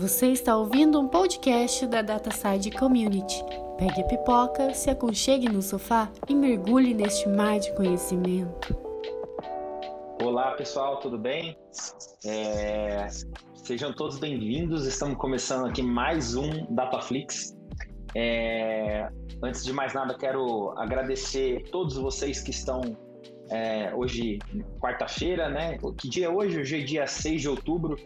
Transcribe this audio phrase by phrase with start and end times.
[0.00, 3.44] Você está ouvindo um podcast da DataSide Community.
[3.76, 8.74] Pegue a pipoca, se aconchegue no sofá e mergulhe neste mar de conhecimento.
[10.22, 11.54] Olá pessoal, tudo bem?
[12.24, 13.08] É...
[13.56, 14.86] Sejam todos bem-vindos.
[14.86, 17.54] Estamos começando aqui mais um Dataflix.
[18.14, 19.06] É...
[19.42, 22.96] Antes de mais nada, quero agradecer todos vocês que estão
[23.50, 24.38] é, hoje,
[24.80, 25.76] quarta-feira, né?
[25.98, 26.58] Que dia é hoje?
[26.58, 27.98] Hoje é dia 6 de outubro.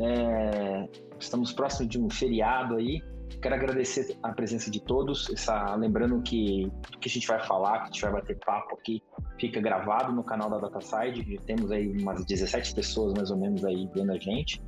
[0.00, 0.88] É,
[1.18, 3.02] estamos próximos de um feriado aí.
[3.42, 5.28] Quero agradecer a presença de todos.
[5.30, 8.74] Essa, lembrando que o que a gente vai falar, que a gente vai bater papo
[8.74, 9.02] aqui,
[9.38, 11.38] fica gravado no canal da DataSide.
[11.46, 14.62] Temos aí umas 17 pessoas mais ou menos aí vendo a gente.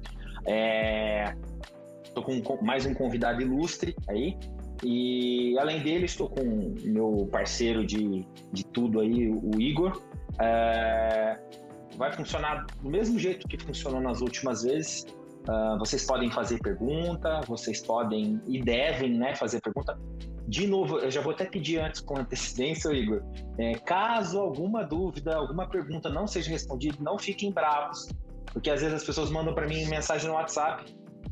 [2.05, 4.37] Estou é, com mais um convidado ilustre aí.
[4.83, 10.01] E além dele, estou com meu parceiro de, de tudo aí, o Igor.
[10.41, 11.39] É,
[11.97, 15.05] vai funcionar do mesmo jeito que funcionou nas últimas vezes.
[15.49, 19.99] Uh, vocês podem fazer pergunta, vocês podem e devem né, fazer pergunta.
[20.47, 23.23] De novo, eu já vou até pedir antes com antecedência, Igor.
[23.57, 28.09] É, caso alguma dúvida, alguma pergunta não seja respondida, não fiquem bravos,
[28.53, 30.85] porque às vezes as pessoas mandam para mim mensagem no WhatsApp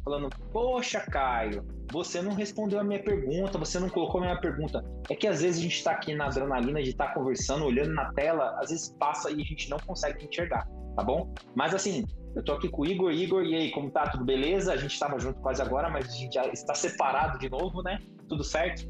[0.05, 4.85] falando: Poxa, Caio, você não respondeu a minha pergunta, você não colocou a minha pergunta.
[5.09, 7.95] É que às vezes a gente está aqui na adrenalina de estar tá conversando, olhando
[7.95, 11.33] na tela, às vezes passa e a gente não consegue enxergar, tá bom?
[11.55, 13.13] Mas assim, eu tô aqui com o Igor.
[13.13, 14.09] Igor, e aí, como tá?
[14.11, 14.73] Tudo beleza?
[14.73, 17.99] A gente estava junto quase agora, mas a gente já está separado de novo, né?
[18.29, 18.89] Tudo certo?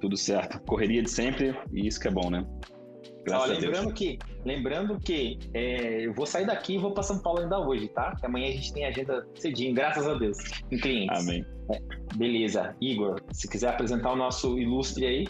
[0.00, 0.60] Tudo certo.
[0.62, 2.44] Correria de sempre e isso que é bom, né?
[3.32, 7.40] Ó, lembrando que, lembrando que é, eu vou sair daqui e vou para São Paulo
[7.40, 8.14] ainda hoje, tá?
[8.16, 10.38] Que amanhã a gente tem agenda cedinho, graças a Deus,
[10.70, 11.18] em clientes.
[11.18, 11.44] Amém.
[11.70, 11.78] É,
[12.16, 12.74] beleza.
[12.80, 15.28] Igor, se quiser apresentar o nosso ilustre aí.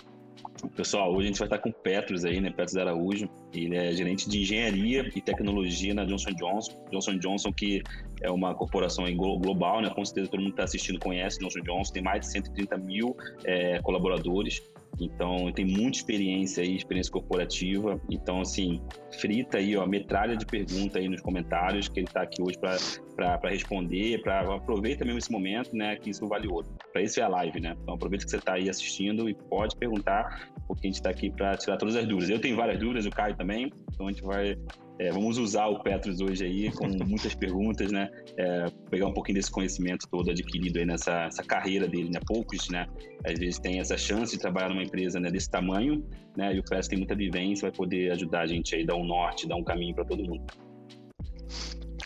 [0.74, 2.50] Pessoal, hoje a gente vai estar com o Petros aí, né?
[2.50, 3.28] Petros Araújo.
[3.52, 6.84] Ele é gerente de engenharia e tecnologia na Johnson Johnson.
[6.90, 7.83] Johnson Johnson, que
[8.20, 9.90] é uma corporação global, né?
[9.90, 11.92] Com certeza todo mundo que está assistindo conhece Johnson Johnson.
[11.92, 14.62] Tem mais de 130 mil é, colaboradores.
[15.00, 18.00] Então, tem muita experiência aí, experiência corporativa.
[18.11, 18.80] Então, assim,
[19.20, 23.39] frita aí, ó, metralha de pergunta aí nos comentários, que ele está aqui hoje para
[23.48, 26.67] responder, para aproveitar mesmo esse momento, né, que isso vale ouro.
[26.92, 27.77] Para isso é a live, né?
[27.80, 31.30] Então, aproveita que você está aí assistindo e pode perguntar, porque a gente está aqui
[31.30, 32.30] para tirar todas as dúvidas.
[32.30, 34.57] Eu tenho várias dúvidas, o Caio também, então a gente vai
[34.98, 38.11] é, vamos usar o Petros hoje aí com muitas perguntas, né?
[38.36, 42.19] É, pegar um pouquinho desse conhecimento todo adquirido aí nessa carreira dele, né?
[42.27, 42.86] Poucos, né?
[43.25, 46.05] Às vezes tem essa chance de trabalhar numa empresa né, desse tamanho,
[46.36, 46.55] né?
[46.55, 49.47] E o Petros tem muita vivência, vai poder ajudar a gente aí, dar um norte,
[49.47, 50.45] dar um caminho para todo mundo.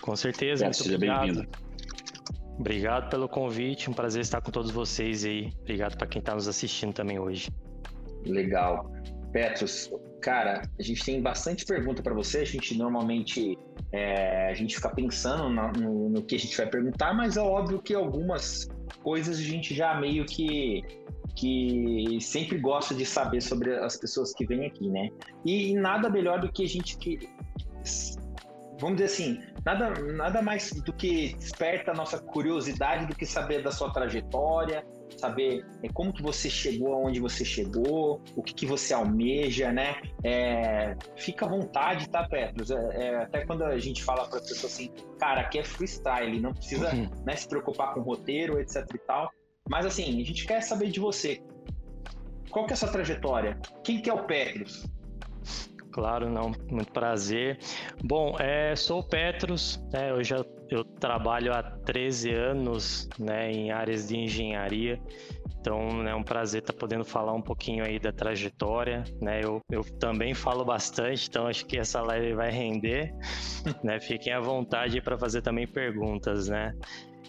[0.02, 0.64] Com certeza.
[0.64, 1.48] Petros, seja bem-vindo.
[2.58, 5.50] Obrigado pelo convite, um prazer estar com todos vocês aí.
[5.62, 7.48] Obrigado para quem está nos assistindo também hoje.
[8.26, 8.92] Legal.
[9.32, 9.90] Petros,
[10.22, 12.38] cara, a gente tem bastante pergunta para você.
[12.38, 13.58] A gente normalmente
[13.92, 17.40] é, a gente fica pensando no, no, no, que a gente vai perguntar, mas é
[17.42, 18.68] óbvio que algumas
[19.02, 20.82] coisas a gente já meio que
[21.34, 25.08] que sempre gosta de saber sobre as pessoas que vêm aqui, né?
[25.44, 27.18] E, e nada melhor do que a gente que
[28.78, 33.62] vamos dizer assim, nada, nada mais do que desperta a nossa curiosidade do que saber
[33.62, 34.84] da sua trajetória,
[35.18, 39.96] saber é, como que você chegou aonde você chegou, o que, que você almeja, né?
[40.24, 42.70] É, fica à vontade, tá, Petros?
[42.70, 46.40] É, é até quando a gente fala para as pessoas assim, cara, aqui é freestyle,
[46.40, 47.08] não precisa uhum.
[47.24, 49.30] né, se preocupar com roteiro, etc e tal.
[49.68, 51.42] Mas assim, a gente quer saber de você.
[52.50, 53.58] Qual que é a sua trajetória?
[53.82, 54.86] Quem que é o Petros?
[55.92, 57.58] Claro, não, muito prazer.
[58.02, 63.70] Bom, é, sou o Petros, né, eu já eu trabalho há 13 anos né, em
[63.70, 64.98] áreas de engenharia,
[65.60, 69.04] então é um prazer estar podendo falar um pouquinho aí da trajetória.
[69.20, 73.14] Né, eu, eu também falo bastante, então acho que essa live vai render.
[73.84, 76.74] né, fiquem à vontade para fazer também perguntas, né?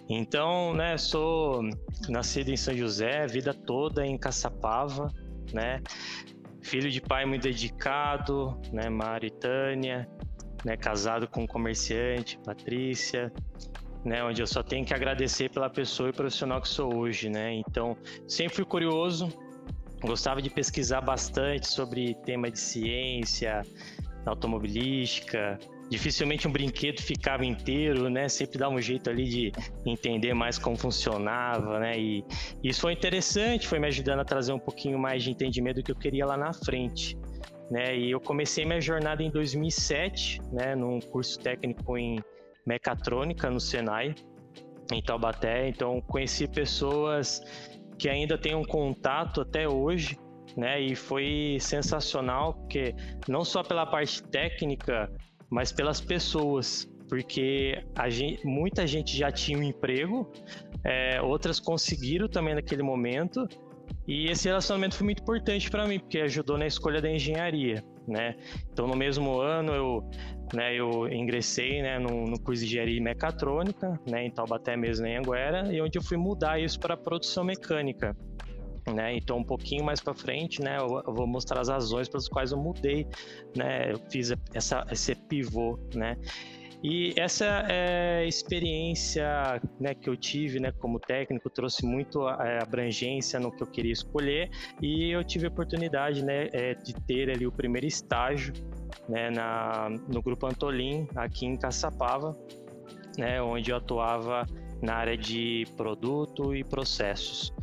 [0.09, 1.62] Então, né, sou
[2.09, 5.12] nascido em São José, vida toda em Caçapava,
[5.53, 5.81] né?
[6.63, 10.09] Filho de pai muito dedicado, né, Maritânia,
[10.63, 13.31] né, casado com um comerciante, Patrícia,
[14.03, 17.54] né, onde eu só tenho que agradecer pela pessoa e profissional que sou hoje, né?
[17.54, 19.30] Então, sempre fui curioso,
[20.01, 23.62] gostava de pesquisar bastante sobre tema de ciência,
[24.25, 25.57] automobilística,
[25.94, 28.28] dificilmente um brinquedo ficava inteiro, né?
[28.28, 29.51] Sempre dava um jeito ali de
[29.86, 32.00] entender mais como funcionava, né?
[32.00, 32.25] E
[32.63, 35.92] isso foi interessante, foi me ajudando a trazer um pouquinho mais de entendimento do que
[35.92, 37.16] eu queria lá na frente.
[37.69, 42.22] Né, e eu comecei minha jornada em 2007, né, num curso técnico em
[42.68, 44.13] mecatrônica no Senai,
[44.92, 45.69] em Taubaté.
[45.69, 47.42] Então, conheci pessoas
[47.98, 50.18] que ainda têm um contato até hoje,
[50.57, 50.81] né?
[50.81, 52.94] E foi sensacional, porque
[53.28, 55.10] não só pela parte técnica
[55.53, 57.77] mas pelas pessoas, porque
[58.09, 60.27] gente, muita gente já tinha um emprego,
[60.83, 63.47] é, outras conseguiram também naquele momento,
[64.07, 68.35] e esse relacionamento foi muito importante para mim, porque ajudou na escolha da engenharia, né?
[68.71, 70.09] Então, no mesmo ano, eu,
[70.55, 75.17] né, eu ingressei né, no, no curso de engenharia mecatrônica, né, em Taubaté mesmo, em
[75.17, 78.17] Anguera, e onde eu fui mudar isso para produção mecânica.
[78.91, 79.15] Né?
[79.15, 82.57] Então, um pouquinho mais para frente, né, eu vou mostrar as razões pelas quais eu
[82.57, 83.07] mudei,
[83.56, 86.18] né, eu fiz essa, esse pivô, né.
[86.83, 93.39] E essa é, experiência né, que eu tive né, como técnico trouxe muito é, abrangência
[93.39, 94.50] no que eu queria escolher
[94.81, 98.53] e eu tive a oportunidade né, é, de ter ali o primeiro estágio
[99.07, 102.38] né, na, no Grupo Antolin, aqui em Caçapava,
[103.18, 104.45] né, onde eu atuava
[104.81, 107.53] na área de produto e processos.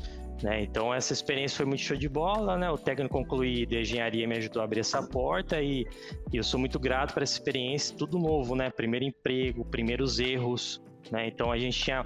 [0.42, 0.62] Né?
[0.62, 2.70] Então essa experiência foi muito show de bola, né?
[2.70, 5.86] O técnico concluí de engenharia me ajudou a abrir essa porta e,
[6.32, 8.70] e eu sou muito grato por essa experiência, tudo novo, né?
[8.70, 11.28] Primeiro emprego, primeiros erros, né?
[11.28, 12.04] Então a gente tinha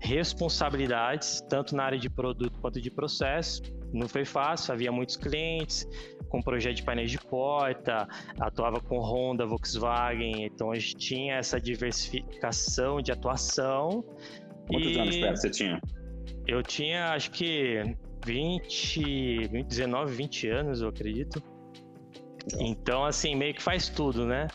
[0.00, 3.62] responsabilidades tanto na área de produto quanto de processo.
[3.92, 5.86] Não foi fácil, havia muitos clientes
[6.28, 8.08] com projeto de painéis de porta,
[8.40, 14.04] atuava com Honda, Volkswagen, então a gente tinha essa diversificação de atuação.
[14.66, 15.22] Quantos e...
[15.22, 15.80] anos você tinha?
[16.46, 21.42] Eu tinha, acho que 20, 19, 20 anos, eu acredito.
[22.60, 24.46] Então, assim, meio que faz tudo, né?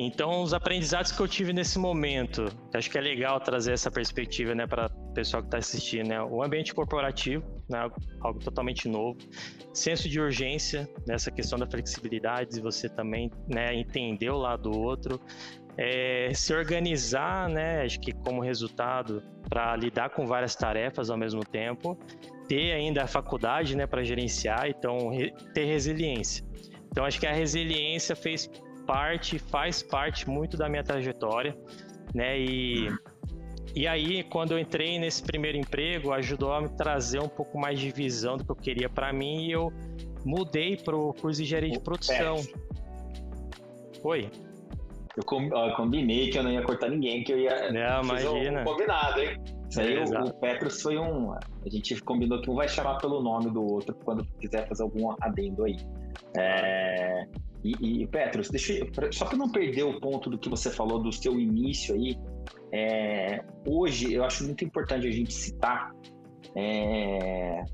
[0.00, 4.54] Então, os aprendizados que eu tive nesse momento, acho que é legal trazer essa perspectiva,
[4.54, 6.22] né, para o pessoal que está assistindo, né?
[6.22, 7.90] O ambiente corporativo, né,
[8.20, 9.18] algo, totalmente novo,
[9.74, 14.78] senso de urgência, nessa questão da flexibilidade, de você também, né, entender o lado do
[14.78, 15.20] outro,
[15.78, 21.44] é, se organizar, né, acho que como resultado, para lidar com várias tarefas ao mesmo
[21.44, 21.96] tempo,
[22.48, 26.44] ter ainda a faculdade, né, para gerenciar, então re, ter resiliência.
[26.90, 28.50] Então acho que a resiliência fez
[28.84, 31.56] parte, faz parte muito da minha trajetória,
[32.12, 32.88] né, e
[33.76, 37.78] e aí, quando eu entrei nesse primeiro emprego, ajudou a me trazer um pouco mais
[37.78, 39.70] de visão do que eu queria para mim e eu
[40.24, 42.36] mudei para o curso de engenharia de produção.
[44.02, 44.28] Oi?
[45.18, 47.72] Eu combinei que eu não ia cortar ninguém, que eu ia.
[47.72, 48.60] Não, imagina.
[48.60, 49.36] Um combinado, hein?
[49.68, 51.32] Isso aí, é, o, o Petros foi um.
[51.32, 55.12] A gente combinou que um vai chamar pelo nome do outro quando quiser fazer algum
[55.20, 55.76] adendo aí.
[56.36, 57.26] É,
[57.64, 61.02] e, e, Petros, deixa eu, só para não perder o ponto do que você falou
[61.02, 62.16] do seu início aí,
[62.72, 65.92] é, hoje eu acho muito importante a gente citar
[66.54, 67.64] é,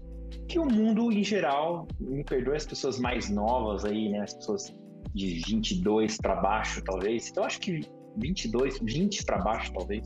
[0.48, 4.74] que o mundo em geral, me perdoe as pessoas mais novas aí, né, as pessoas
[5.12, 7.32] de 22 para baixo, talvez.
[7.34, 7.80] Eu acho que
[8.16, 10.04] 22, 20 para baixo, talvez.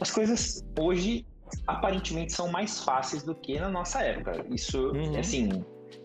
[0.00, 1.26] As coisas hoje
[1.66, 4.44] aparentemente são mais fáceis do que na nossa época.
[4.50, 5.18] Isso, uhum.
[5.18, 5.64] assim,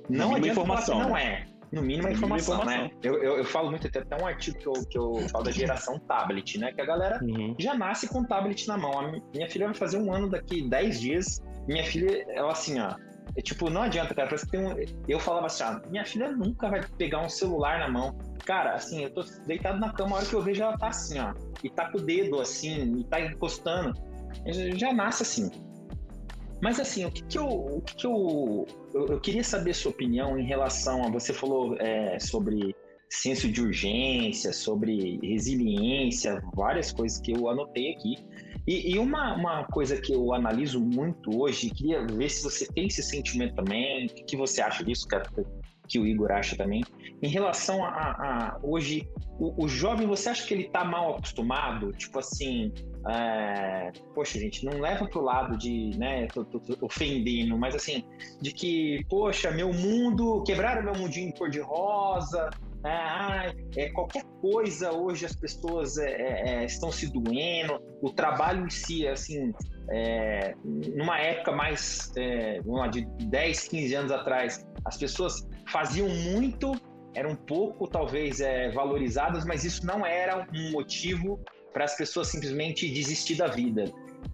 [0.09, 1.45] não adianta informação, falar que não é.
[1.71, 2.91] No mínimo a informação, informação, né?
[3.01, 5.51] Eu, eu, eu, falo muito, tem até um artigo que eu, que eu falo da
[5.51, 6.73] geração tablet, né?
[6.73, 7.55] Que a galera uhum.
[7.57, 8.99] já nasce com tablet na mão.
[8.99, 11.41] A minha filha vai fazer um ano daqui 10 dias.
[11.67, 12.93] Minha filha, ela assim, ó,
[13.35, 14.27] é, tipo, não adianta, cara.
[14.27, 14.75] Parece que tem um...
[15.07, 18.17] Eu falava assim, ah, minha filha nunca vai pegar um celular na mão.
[18.45, 21.19] Cara, assim, eu tô deitado na cama, a hora que eu vejo ela tá assim,
[21.19, 21.33] ó.
[21.63, 23.93] E tá com o dedo assim, e tá encostando.
[24.75, 25.49] Já nasce assim.
[26.61, 27.47] Mas assim, o que, que eu.
[27.47, 31.09] O que, que eu, eu, eu, queria saber sua opinião em relação a.
[31.09, 32.75] Você falou é, sobre
[33.09, 38.15] senso de urgência, sobre resiliência, várias coisas que eu anotei aqui.
[38.67, 42.87] E, e uma, uma, coisa que eu analiso muito hoje, queria ver se você tem
[42.87, 45.23] esse sentimento também, o que você acha disso, cara,
[45.87, 46.83] que o Igor acha também,
[47.21, 51.91] em relação a, a hoje, o, o, jovem, você acha que ele está mal acostumado?
[51.91, 52.71] Tipo assim,
[53.09, 58.05] é, poxa, gente, não leva pro lado de, né, tô, tô, tô ofendendo, mas assim,
[58.39, 62.49] de que, poxa, meu mundo, quebraram meu mundinho de cor-de-rosa,
[62.83, 68.65] ah, é, qualquer coisa hoje as pessoas é, é, é, estão se doendo, o trabalho
[68.65, 69.53] em si, assim,
[69.89, 76.71] é, numa época mais, é, lá, de 10, 15 anos atrás, as pessoas faziam muito,
[77.13, 81.39] eram pouco, talvez, é, valorizadas, mas isso não era um motivo
[81.71, 83.85] para as pessoas simplesmente desistir da vida.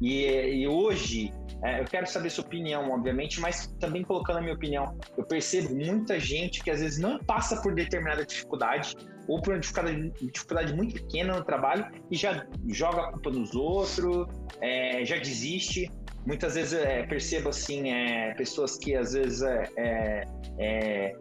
[0.01, 1.31] E, e hoje,
[1.63, 5.75] é, eu quero saber sua opinião, obviamente, mas também colocando a minha opinião, eu percebo
[5.75, 8.95] muita gente que às vezes não passa por determinada dificuldade
[9.27, 13.55] ou por uma dificuldade, dificuldade muito pequena no trabalho e já joga a culpa nos
[13.55, 14.27] outros,
[14.61, 15.91] é, já desiste.
[16.25, 20.23] Muitas vezes é, percebo assim, é, pessoas que às vezes é, é,
[20.59, 21.15] é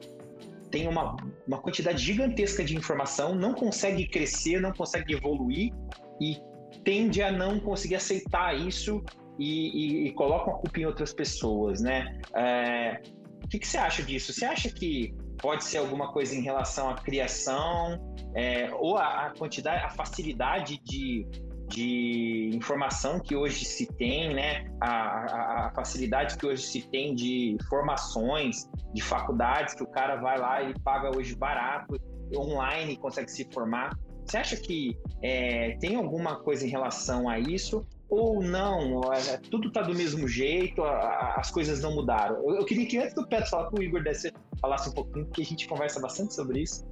[0.71, 1.17] tem uma,
[1.47, 5.73] uma quantidade gigantesca de informação, não consegue crescer, não consegue evoluir
[6.21, 6.37] e
[6.85, 9.03] tende a não conseguir aceitar isso
[9.39, 12.21] e, e, e colocam a culpa em outras pessoas, né?
[12.35, 13.01] É,
[13.45, 14.33] o que, que, você acha disso?
[14.33, 18.01] Você acha que Pode ser alguma coisa em relação à criação,
[18.35, 21.27] é, ou a, a, quantidade, a facilidade de,
[21.69, 24.65] de informação que hoje se tem, né?
[24.81, 30.17] A, a, a, facilidade que hoje se tem de formações, de faculdades, que o cara
[30.17, 32.01] vai lá e paga hoje barato,
[32.35, 33.97] online, consegue se formar.
[34.25, 37.87] Você acha que é, tem alguma coisa em relação a isso?
[38.09, 39.13] Ou não?
[39.13, 42.37] É, tudo está do mesmo jeito, as coisas não mudaram.
[42.55, 45.43] Eu, queria que antes do Petro falar com o Igor desse, falasse um pouquinho, porque
[45.43, 46.87] a gente conversa bastante sobre isso.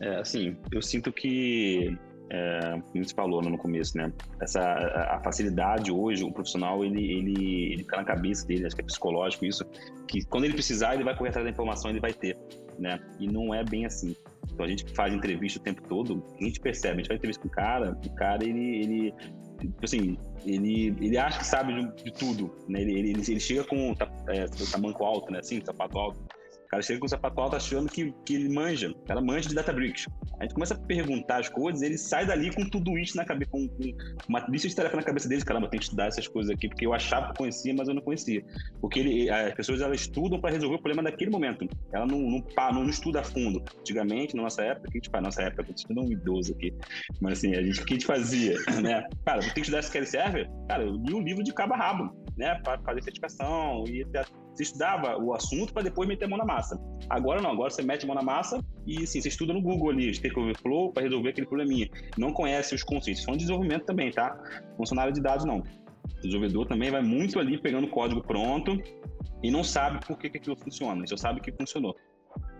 [0.00, 1.96] É, assim, eu sinto que
[2.32, 4.10] é, como você falou no começo, né?
[4.40, 8.80] Essa a, facilidade hoje, o profissional ele, ele, ele fica na cabeça dele, acho que
[8.80, 9.66] é psicológico isso,
[10.08, 12.38] que quando ele precisar ele vai correr atrás da informação, ele vai ter,
[12.78, 12.98] né?
[13.20, 14.16] E não é bem assim.
[14.52, 17.18] Então a gente que faz entrevista o tempo todo, a gente percebe, a gente faz
[17.18, 19.14] entrevista com o cara, o cara ele, ele
[19.60, 22.82] tipo assim, ele, ele acha que sabe de, de tudo, né?
[22.82, 23.94] Ele, ele, ele chega com
[24.28, 25.38] é, tamanco alto, né?
[25.38, 26.18] Assim, sapato alto
[26.72, 28.90] cara chega com o sapato alto achando que, que ele manja.
[28.90, 30.06] O cara manja de Databricks.
[30.40, 33.50] A gente começa a perguntar as coisas, ele sai dali com tudo isso na cabeça,
[33.50, 33.94] com, com
[34.26, 35.44] uma lista de tarefa na cabeça dele.
[35.44, 37.94] Caramba, eu tenho que estudar essas coisas aqui, porque eu achava que conhecia, mas eu
[37.94, 38.42] não conhecia.
[38.80, 41.68] Porque ele, as pessoas elas estudam para resolver o problema daquele momento.
[41.92, 43.62] Ela não, não, não, não estuda a fundo.
[43.78, 45.22] Antigamente, na nossa época, que a gente faz?
[45.22, 46.74] Nossa época, a gente não um idoso aqui.
[47.20, 48.56] Mas assim, a gente, o que a gente fazia?
[48.82, 49.06] Né?
[49.24, 50.50] Cara, eu tenho que estudar SQL Server?
[50.66, 52.58] Cara, eu li o livro de cabo a rabo, né?
[52.64, 54.04] Para fazer certificação e
[54.54, 56.78] você estudava o assunto para depois meter a mão na massa.
[57.08, 59.90] Agora não, agora você mete a mão na massa e assim, você estuda no Google
[59.90, 61.88] ali, Stack Overflow, para resolver aquele probleminha.
[62.18, 63.22] Não conhece os conceitos.
[63.22, 64.36] São de desenvolvimento também, tá?
[64.76, 65.58] Funcionário de dados não.
[65.58, 68.80] O desenvolvedor também vai muito ali pegando código pronto
[69.42, 71.96] e não sabe por que, que aquilo funciona, só sabe que funcionou.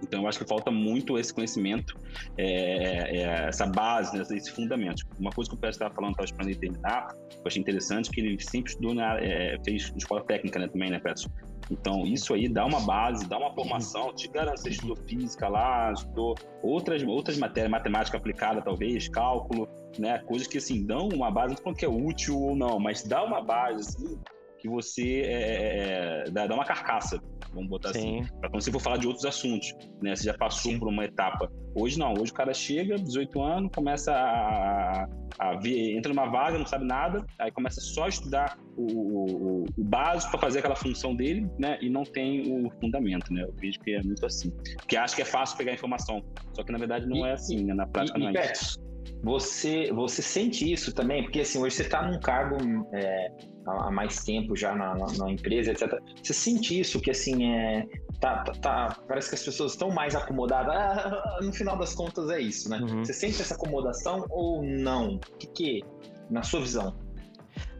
[0.02, 1.98] Então, eu acho que falta muito esse conhecimento,
[2.36, 5.06] é, é, essa base, né, esse fundamento.
[5.18, 8.40] Uma coisa que o Pedro estava falando, para ele terminar, eu achei interessante, que ele
[8.42, 11.30] sempre estudou, na, é, fez escola técnica né, também, né, Pedro?
[11.70, 14.12] Então, isso aí dá uma base, dá uma formação.
[14.14, 20.18] Te garanto, você estudou física lá, estudou outras, outras matérias, matemática aplicada, talvez, cálculo, né?
[20.20, 23.24] Coisas que, assim, dão uma base, não falando que é útil ou não, mas dá
[23.24, 24.18] uma base, assim,
[24.62, 27.20] que você é, é, é dá, dá uma carcaça
[27.52, 28.20] vamos botar assim, Sim.
[28.20, 30.16] assim, para quando você for falar de outros assuntos, né?
[30.16, 30.78] Você já passou Sim.
[30.78, 31.50] por uma etapa.
[31.74, 35.06] Hoje não, hoje o cara chega, 18 anos, começa a,
[35.38, 39.64] a ver, entra numa vaga, não sabe nada, aí começa só a estudar o, o,
[39.64, 41.78] o básico para fazer aquela função dele, né?
[41.80, 43.42] E não tem o fundamento, né?
[43.42, 44.50] Eu vejo que é muito assim.
[44.78, 46.22] Porque acha que é fácil pegar informação,
[46.54, 47.74] só que na verdade não e, é assim, né?
[47.74, 48.80] Na prática e, não é isso.
[49.22, 51.22] Você, você sente isso também?
[51.22, 52.56] Porque assim, hoje você está num cargo
[52.92, 53.30] é,
[53.66, 55.98] há mais tempo já na, na, na, empresa, etc.
[56.22, 57.86] Você sente isso que assim é
[58.20, 60.74] tá, tá, tá parece que as pessoas estão mais acomodadas.
[60.74, 62.78] Ah, no final das contas é isso, né?
[62.78, 63.04] Uhum.
[63.04, 65.16] Você sente essa acomodação ou não?
[65.16, 65.84] O que, que
[66.30, 66.94] na sua visão?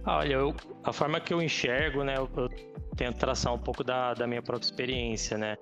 [0.04, 2.48] Ah, olha, eu, a forma que eu enxergo, né, eu, eu
[2.96, 5.56] tento traçar um pouco da, da minha própria experiência, né?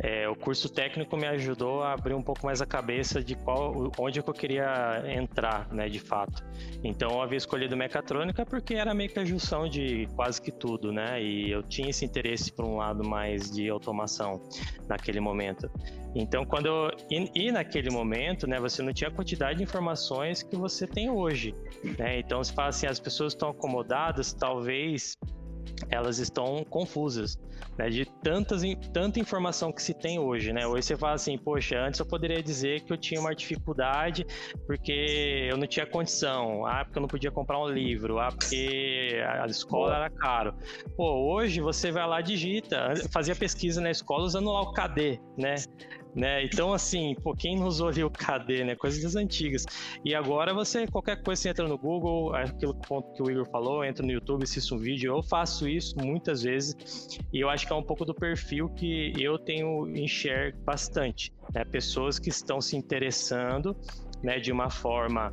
[0.00, 3.90] É, o curso técnico me ajudou a abrir um pouco mais a cabeça de qual,
[3.98, 6.42] onde eu queria entrar, né, de fato.
[6.82, 10.92] Então, eu havia escolhido mecatrônica porque era meio que a junção de quase que tudo,
[10.92, 11.22] né?
[11.22, 14.40] E eu tinha esse interesse por um lado mais de automação
[14.88, 15.70] naquele momento.
[16.14, 20.42] Então, quando eu, e, e naquele momento, né, você não tinha a quantidade de informações
[20.42, 21.54] que você tem hoje,
[21.98, 22.20] né?
[22.20, 25.16] Então, se fala assim, as pessoas estão acomodadas, talvez
[25.88, 27.38] elas estão confusas,
[27.78, 27.88] né?
[27.88, 28.62] De tantas,
[28.92, 30.66] tanta informação que se tem hoje, né?
[30.66, 34.26] Hoje você fala assim, poxa, antes eu poderia dizer que eu tinha uma dificuldade
[34.66, 39.20] porque eu não tinha condição, ah, porque eu não podia comprar um livro, ah, porque
[39.40, 40.54] a escola era caro.
[40.96, 45.54] Pô, hoje você vai lá digita, fazia pesquisa na escola usando lá o KD, né?
[46.14, 46.44] Né?
[46.44, 48.74] Então, assim, pô, quem não usou ali o KD, né?
[48.74, 49.64] Coisas antigas.
[50.04, 53.84] E agora você, qualquer coisa, você entra no Google, aquilo ponto que o Igor falou,
[53.84, 55.14] entra no YouTube, assiste um vídeo.
[55.14, 59.12] Eu faço isso muitas vezes e eu acho que é um pouco do perfil que
[59.18, 61.32] eu tenho enxergo bastante.
[61.54, 61.64] Né?
[61.64, 63.76] Pessoas que estão se interessando
[64.22, 65.32] né, de uma forma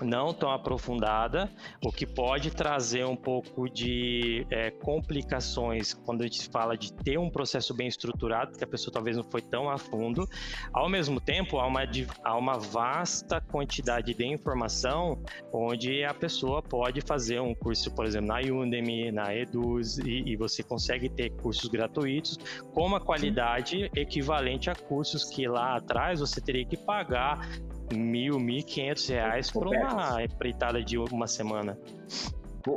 [0.00, 1.50] não tão aprofundada,
[1.84, 7.18] o que pode trazer um pouco de é, complicações quando a gente fala de ter
[7.18, 10.28] um processo bem estruturado, que a pessoa talvez não foi tão a fundo.
[10.72, 11.82] Ao mesmo tempo, há uma,
[12.24, 15.22] há uma vasta quantidade de informação
[15.52, 20.36] onde a pessoa pode fazer um curso, por exemplo, na Udemy, na Eduz, e, e
[20.36, 22.38] você consegue ter cursos gratuitos
[22.72, 27.48] com uma qualidade equivalente a cursos que lá atrás você teria que pagar
[27.92, 31.78] mil, mil e quinhentos reais por uma empreitada de uma semana.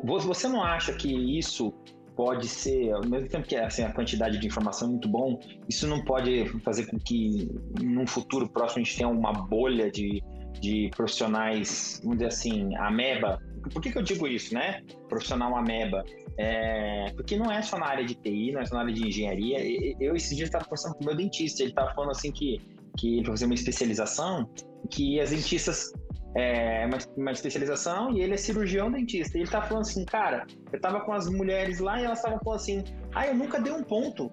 [0.04, 1.74] Você não acha que isso
[2.16, 5.86] pode ser, ao mesmo tempo que assim, a quantidade de informação é muito bom, isso
[5.86, 10.24] não pode fazer com que num futuro próximo a gente tenha uma bolha de,
[10.60, 13.40] de profissionais, vamos dizer assim, ameba,
[13.72, 14.82] por que, que eu digo isso, né?
[15.10, 16.04] Profissional ameba.
[16.38, 19.08] É, porque não é só na área de TI, não é só na área de
[19.08, 19.58] engenharia.
[20.00, 22.62] Eu, esses dias, estava conversando com o meu dentista, ele estava falando assim que,
[22.98, 24.50] que ele fazer uma especialização,
[24.90, 25.92] que as dentistas
[26.36, 29.38] é uma, uma, especialização e ele é cirurgião dentista.
[29.38, 32.40] E ele tá falando assim, cara, eu tava com as mulheres lá e elas estavam
[32.44, 32.84] falando assim,
[33.14, 34.30] ah, eu nunca dei um ponto.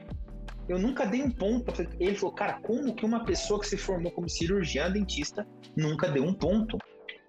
[0.68, 1.72] Eu nunca dei um ponto.
[1.98, 6.24] Ele falou, cara, como que uma pessoa que se formou como cirurgião dentista nunca deu
[6.24, 6.76] um ponto?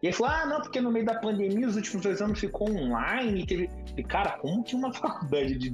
[0.03, 2.69] E ele falou, ah, não, porque no meio da pandemia os últimos dois anos ficou
[2.69, 3.45] online.
[3.45, 3.69] Teve...
[3.95, 5.69] E, cara, como que uma faculdade de,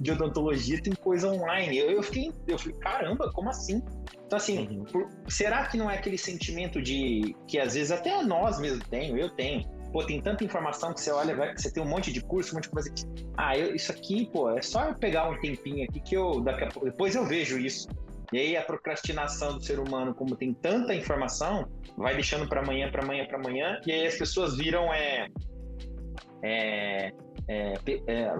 [0.00, 1.78] de odontologia tem coisa online?
[1.78, 3.80] Eu, eu, fiquei, eu falei, caramba, como assim?
[4.26, 4.84] Então, assim, uhum.
[4.84, 9.16] por, será que não é aquele sentimento de que às vezes até nós mesmos tenho,
[9.16, 12.20] eu tenho, pô, tem tanta informação que você olha, vai, você tem um monte de
[12.20, 12.92] curso, um monte de coisa
[13.36, 16.64] ah, eu, isso aqui, pô, é só eu pegar um tempinho aqui que eu, daqui
[16.64, 17.86] a pouco, depois eu vejo isso.
[18.34, 22.90] E aí a procrastinação do ser humano, como tem tanta informação, vai deixando para amanhã,
[22.90, 25.28] para amanhã, para amanhã, e aí as pessoas viram é,
[26.42, 27.12] é,
[27.46, 27.74] é,
[28.08, 28.30] é,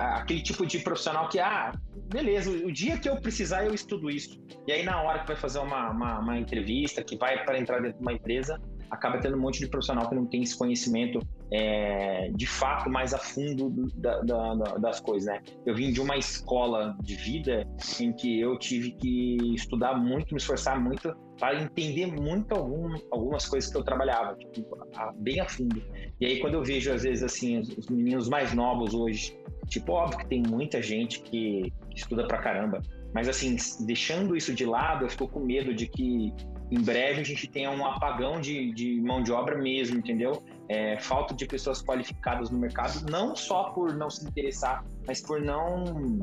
[0.00, 1.72] aquele tipo de profissional que, ah,
[2.12, 4.42] beleza, o dia que eu precisar eu estudo isso.
[4.66, 7.80] E aí na hora que vai fazer uma, uma, uma entrevista, que vai para entrar
[7.80, 11.20] dentro de uma empresa, acaba tendo um monte de profissional que não tem esse conhecimento
[11.50, 15.40] é, de fato mais a fundo da, da, da, das coisas, né?
[15.64, 17.66] Eu vim de uma escola de vida
[18.00, 23.46] em que eu tive que estudar muito, me esforçar muito para entender muito algum, algumas
[23.46, 25.82] coisas que eu trabalhava, tipo, a, bem a fundo.
[26.20, 29.36] E aí quando eu vejo às vezes assim os, os meninos mais novos hoje,
[29.68, 34.64] tipo óbvio que tem muita gente que, estuda pra caramba, mas assim deixando isso de
[34.64, 36.32] lado, eu fico com medo de que
[36.74, 40.42] em breve a gente tenha um apagão de, de mão de obra mesmo, entendeu?
[40.68, 45.40] É, falta de pessoas qualificadas no mercado, não só por não se interessar, mas por
[45.40, 46.20] não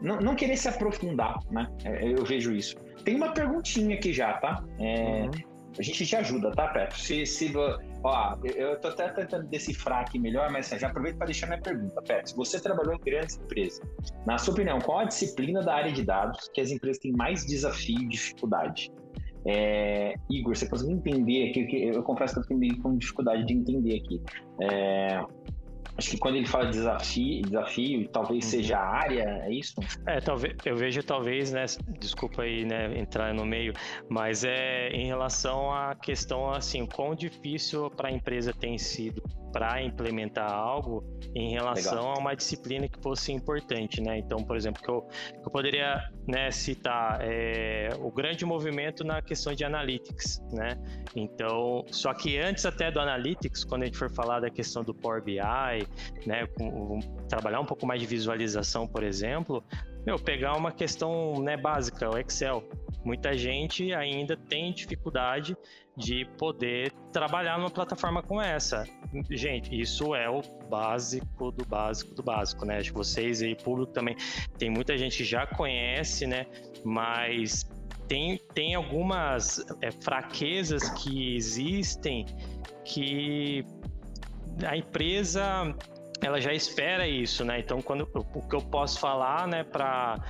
[0.00, 1.70] não, não querer se aprofundar, né?
[1.84, 2.76] É, eu vejo isso.
[3.04, 4.64] Tem uma perguntinha aqui já, tá?
[4.78, 5.30] É, uhum.
[5.78, 6.98] A gente te ajuda, tá, Petro?
[6.98, 7.52] Se, se,
[8.04, 12.02] ó, eu tô até tentando decifrar aqui melhor, mas já aproveito para deixar minha pergunta,
[12.02, 12.28] Petro.
[12.28, 13.80] Se você trabalhou em grandes empresas,
[14.26, 17.46] na sua opinião, qual a disciplina da área de dados que as empresas têm mais
[17.46, 18.92] desafio e dificuldade?
[19.44, 21.84] É, Igor, você consegue entender aqui?
[21.86, 24.22] Eu confesso que eu meio com dificuldade de entender aqui.
[24.60, 25.24] É,
[25.96, 28.50] acho que quando ele fala de desafio, desafio talvez uhum.
[28.50, 29.74] seja a área, é isso?
[30.06, 31.64] É, talvez eu vejo talvez, né?
[31.98, 33.72] Desculpa aí, né, entrar no meio,
[34.08, 39.82] mas é em relação à questão assim, quão difícil para a empresa tem sido para
[39.82, 42.14] implementar algo em relação Legal.
[42.14, 44.18] a uma disciplina que fosse importante, né?
[44.18, 49.20] Então, por exemplo, que eu, que eu poderia né, citar é, o grande movimento na
[49.20, 50.76] questão de analytics, né?
[51.14, 54.94] Então, só que antes até do analytics, quando a gente for falar da questão do
[54.94, 55.81] Power BI,
[56.26, 59.62] né, com, trabalhar um pouco mais de visualização, por exemplo,
[60.04, 62.64] meu, pegar uma questão né, básica, o Excel.
[63.04, 65.56] Muita gente ainda tem dificuldade
[65.96, 68.84] de poder trabalhar numa plataforma como essa.
[69.30, 72.78] Gente, isso é o básico do básico do básico, né?
[72.78, 74.16] Acho que vocês aí, público também,
[74.58, 76.46] tem muita gente que já conhece, né?
[76.84, 77.68] Mas
[78.08, 82.26] tem, tem algumas é, fraquezas que existem
[82.84, 83.64] que
[84.66, 85.74] a empresa
[86.22, 87.58] ela já espera isso, né?
[87.58, 90.22] Então, quando o que eu posso falar, né, para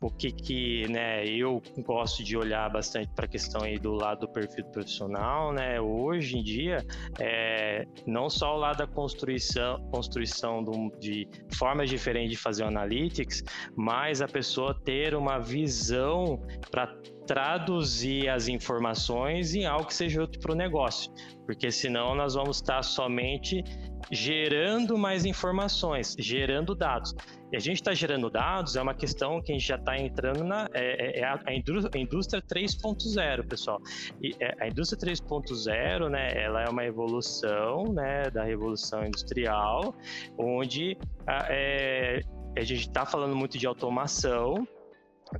[0.00, 4.20] o que, que né, eu gosto de olhar bastante para a questão aí do lado
[4.20, 5.80] do perfil profissional, né?
[5.80, 6.84] Hoje em dia,
[7.18, 12.68] é, não só o lado da construção, construção do, de formas diferentes de fazer o
[12.68, 13.42] analytics,
[13.74, 16.94] mas a pessoa ter uma visão para
[17.26, 21.12] traduzir as informações em algo que seja útil para o negócio,
[21.46, 23.64] porque senão nós vamos estar somente
[24.10, 27.14] gerando mais informações, gerando dados.
[27.52, 30.44] E a gente está gerando dados, é uma questão que a gente já está entrando
[30.44, 33.80] na é, é, é a, a, indústria, indústria 3.0, pessoal.
[34.22, 39.94] E é, a indústria 3.0, né, ela é uma evolução, né, da revolução industrial,
[40.36, 42.20] onde a, é,
[42.56, 44.66] a gente está falando muito de automação,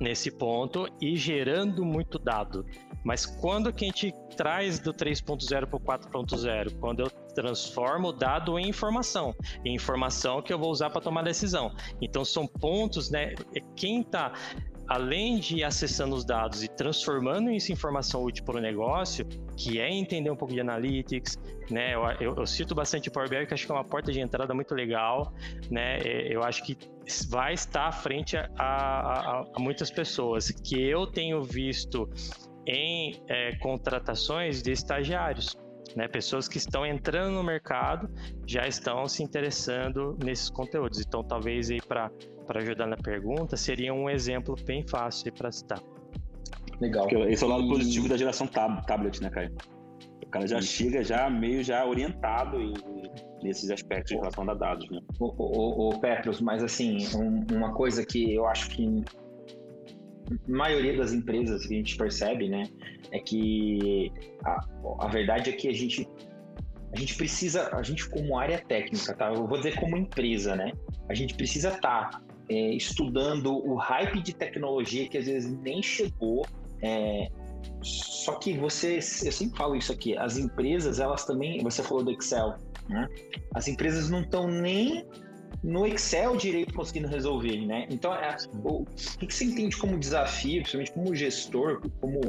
[0.01, 2.67] nesse ponto e gerando muito dado.
[3.05, 6.79] Mas quando que a gente traz do 3.0 para o 4.0?
[6.81, 11.23] Quando eu transformo o dado em informação, em informação que eu vou usar para tomar
[11.23, 11.75] decisão.
[12.01, 13.35] Então são pontos, né?
[13.77, 14.33] Quem está
[14.89, 19.81] além de acessando os dados e transformando isso em informação útil para o negócio, que
[19.81, 21.39] é entender um pouco de analytics,
[21.71, 21.95] né?
[21.95, 24.53] Eu, eu, eu, cito bastante Power BI, que acho que é uma porta de entrada
[24.55, 25.33] muito legal,
[25.71, 25.99] né?
[26.03, 26.77] Eu acho que
[27.29, 32.09] vai estar à frente a, a, a muitas pessoas que eu tenho visto
[32.67, 35.57] em é, contratações de estagiários.
[35.95, 38.11] Né, pessoas que estão entrando no mercado
[38.47, 41.01] já estão se interessando nesses conteúdos.
[41.01, 42.11] Então, talvez aí para
[42.57, 45.81] ajudar na pergunta, seria um exemplo bem fácil para citar.
[46.81, 47.07] Legal.
[47.29, 49.55] Esse é o lado positivo da geração tab tablet, né, Caio?
[50.35, 52.75] cara já chega já meio já orientado em,
[53.41, 55.01] nesses aspectos em relação a dados, né?
[55.21, 59.05] O, o, o Petros, mas assim, um, uma coisa que eu acho que
[60.47, 62.69] maioria das empresas que a gente percebe, né,
[63.11, 64.13] é que
[64.45, 64.65] a,
[65.01, 66.09] a verdade é que a gente
[66.95, 69.33] a gente precisa, a gente como área técnica, tá?
[69.33, 70.73] Eu vou dizer como empresa, né?
[71.09, 75.83] A gente precisa estar tá, é, estudando o hype de tecnologia que às vezes nem
[75.83, 76.47] chegou.
[76.81, 77.29] É,
[77.83, 82.13] só que você, eu sempre falo isso aqui, as empresas, elas também, você falou do
[82.13, 82.55] Excel,
[82.89, 83.09] né?
[83.53, 85.05] As empresas não estão nem
[85.63, 87.87] no Excel direito conseguindo resolver, né?
[87.91, 92.21] Então, é, o, o que você entende como desafio, principalmente como gestor, como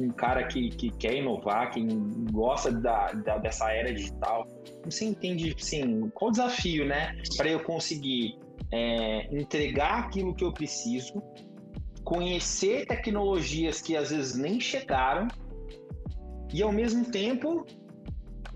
[0.00, 1.86] um cara que, que quer inovar, quem
[2.32, 4.46] gosta da, da, dessa era digital,
[4.84, 7.16] você entende, assim, qual o desafio, né?
[7.36, 8.38] Para eu conseguir
[8.70, 11.22] é, entregar aquilo que eu preciso,
[12.04, 15.28] conhecer tecnologias que às vezes nem chegaram
[16.52, 17.64] e ao mesmo tempo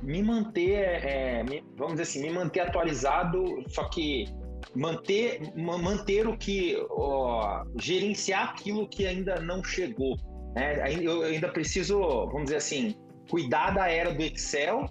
[0.02, 4.26] me manter, é, me, vamos dizer assim, me manter atualizado, só que
[4.74, 10.16] manter, manter o que, ó, gerenciar aquilo que ainda não chegou.
[10.54, 10.94] Né?
[11.02, 12.94] Eu ainda preciso, vamos dizer assim,
[13.28, 14.86] cuidar da era do Excel,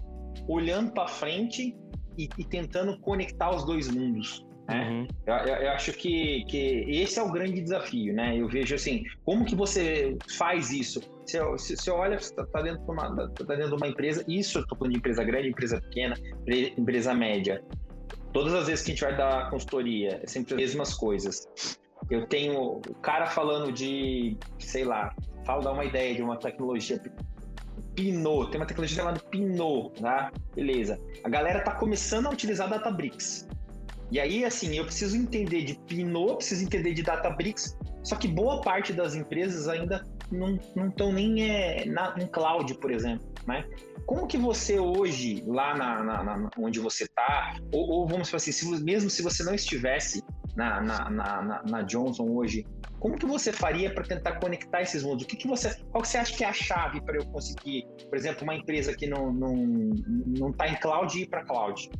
[0.48, 1.76] olhando para frente
[2.16, 4.45] e, e, tentando conectar os dois mundos.
[4.68, 4.88] Né?
[4.88, 5.08] Uhum.
[5.26, 8.36] Eu, eu, eu, acho que, que esse é o grande desafio, né?
[8.36, 11.00] Eu vejo assim, como que você faz isso?
[11.24, 11.40] Você,
[11.76, 14.62] você olha, você está tá dentro, de uma, tá dentro de uma empresa, isso eu
[14.62, 16.16] estou falando de empresa grande, empresa pequena,
[16.76, 17.62] empresa média.
[18.32, 21.48] Todas as vezes que a gente vai dar consultoria, é sempre as mesmas coisas.
[22.10, 27.00] Eu tenho o cara falando de, sei lá, fala, dá uma ideia de uma tecnologia
[27.94, 30.30] Pinot, tem uma tecnologia chamada Pinot, tá?
[30.54, 31.00] Beleza.
[31.24, 33.48] A galera tá começando a utilizar Databricks.
[34.10, 38.60] E aí, assim, eu preciso entender de Pinot, preciso entender de Databricks, só que boa
[38.60, 43.64] parte das empresas ainda não estão nem é, na, em cloud, por exemplo, né?
[44.06, 48.38] Como que você hoje, lá na, na, na onde você está, ou, ou, vamos falar
[48.38, 50.22] assim, se, mesmo se você não estivesse
[50.54, 52.64] na, na, Johnson hoje,
[53.00, 55.24] como que você faria para tentar conectar esses mundos?
[55.24, 57.86] O que, que você, qual que você acha que é a chave para eu conseguir,
[58.08, 61.90] por exemplo, uma empresa que não não não está em cloud ir para cloud?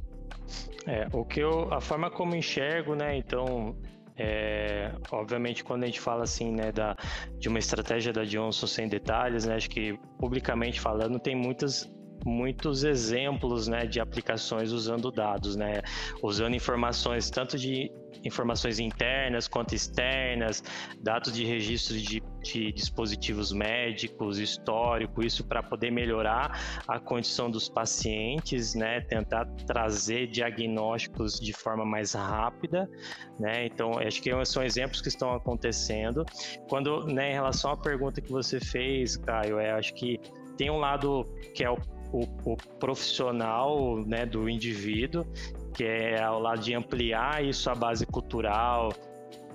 [0.86, 3.16] É, o que eu, a forma como enxergo, né?
[3.16, 3.76] Então,
[4.16, 6.96] é, obviamente, quando a gente fala assim, né, da,
[7.38, 11.90] de uma estratégia da Johnson sem detalhes, né, acho que publicamente falando tem muitas
[12.26, 15.80] muitos exemplos né, de aplicações usando dados, né,
[16.22, 17.90] usando informações tanto de
[18.24, 20.62] informações internas quanto externas,
[21.00, 27.68] dados de registro de, de dispositivos médicos, histórico, isso para poder melhorar a condição dos
[27.68, 29.00] pacientes, né?
[29.02, 32.90] Tentar trazer diagnósticos de forma mais rápida,
[33.38, 33.66] né?
[33.66, 36.24] Então, acho que são exemplos que estão acontecendo.
[36.68, 40.18] Quando, né, em relação à pergunta que você fez, Caio, é, acho que
[40.56, 41.76] tem um lado que é o
[42.16, 45.26] o, o, profissional né, do indivíduo
[45.74, 48.94] que é ao lado de ampliar isso a base cultural,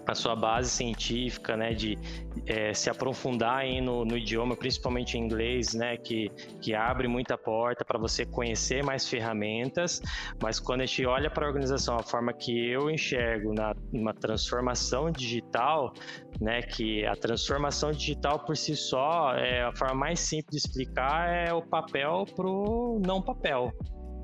[0.08, 1.98] a sua base científica, né, de
[2.46, 6.30] é, se aprofundar aí no, no, idioma, principalmente em inglês, né, que,
[6.62, 10.02] que abre muita porta para você conhecer mais ferramentas,
[10.42, 14.14] mas quando a gente olha para a organização, a forma que eu enxergo na uma
[14.14, 15.94] transformação digital,
[16.40, 21.30] né, que a transformação digital por si só, é a forma mais simples de explicar
[21.30, 23.72] é o papel para o não papel,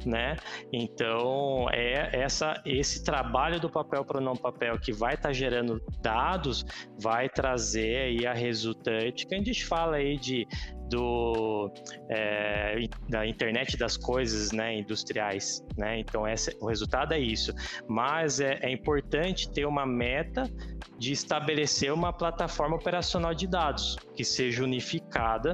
[0.06, 0.38] né?
[0.72, 5.82] Então, é essa esse trabalho do papel para não papel que vai estar tá gerando
[6.02, 6.66] dados,
[7.00, 10.48] vai trazer aí a resultante que a gente fala aí de
[10.90, 11.72] do
[12.10, 16.00] é, da internet das coisas, né, industriais, né?
[16.00, 16.24] Então
[16.62, 17.54] o resultado é isso.
[17.88, 20.50] Mas é, é importante ter uma meta
[20.98, 25.54] de estabelecer uma plataforma operacional de dados que seja unificada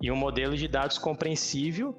[0.00, 1.96] e um modelo de dados compreensível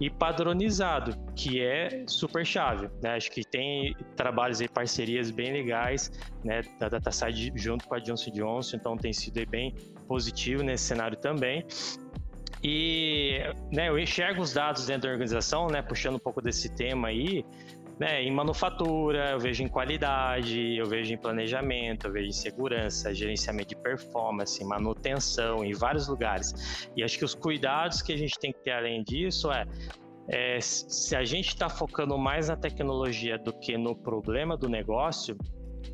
[0.00, 2.88] e padronizado, que é super chave.
[3.02, 3.16] Né?
[3.16, 6.10] Acho que tem trabalhos e parcerias bem legais
[6.44, 9.74] né, da DataSide junto com a Johnson Johnson, então tem sido bem
[10.06, 11.64] positivo nesse cenário também.
[12.62, 13.38] E
[13.72, 17.44] né, eu enxergo os dados dentro da organização, né, puxando um pouco desse tema aí,
[17.98, 23.14] né, em manufatura, eu vejo em qualidade, eu vejo em planejamento, eu vejo em segurança,
[23.14, 26.88] gerenciamento de performance, manutenção, em vários lugares.
[26.96, 29.66] E acho que os cuidados que a gente tem que ter além disso é,
[30.28, 35.36] é se a gente está focando mais na tecnologia do que no problema do negócio,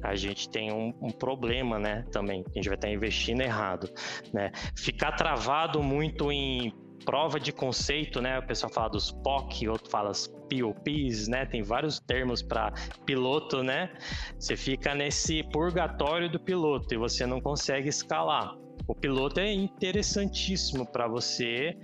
[0.03, 3.89] a gente tem um, um, problema, né, também, a gente vai estar investindo errado,
[4.33, 4.51] né?
[4.75, 6.73] Ficar travado muito em
[7.05, 8.39] prova de conceito, né?
[8.39, 10.13] O pessoal fala dos POC, outro fala
[10.53, 11.47] POPs, né?
[11.47, 12.73] Tem vários termos para
[13.07, 13.91] piloto, né?
[14.39, 18.55] Você fica nesse purgatório do piloto e você não consegue escalar.
[18.87, 21.77] O piloto é interessantíssimo para você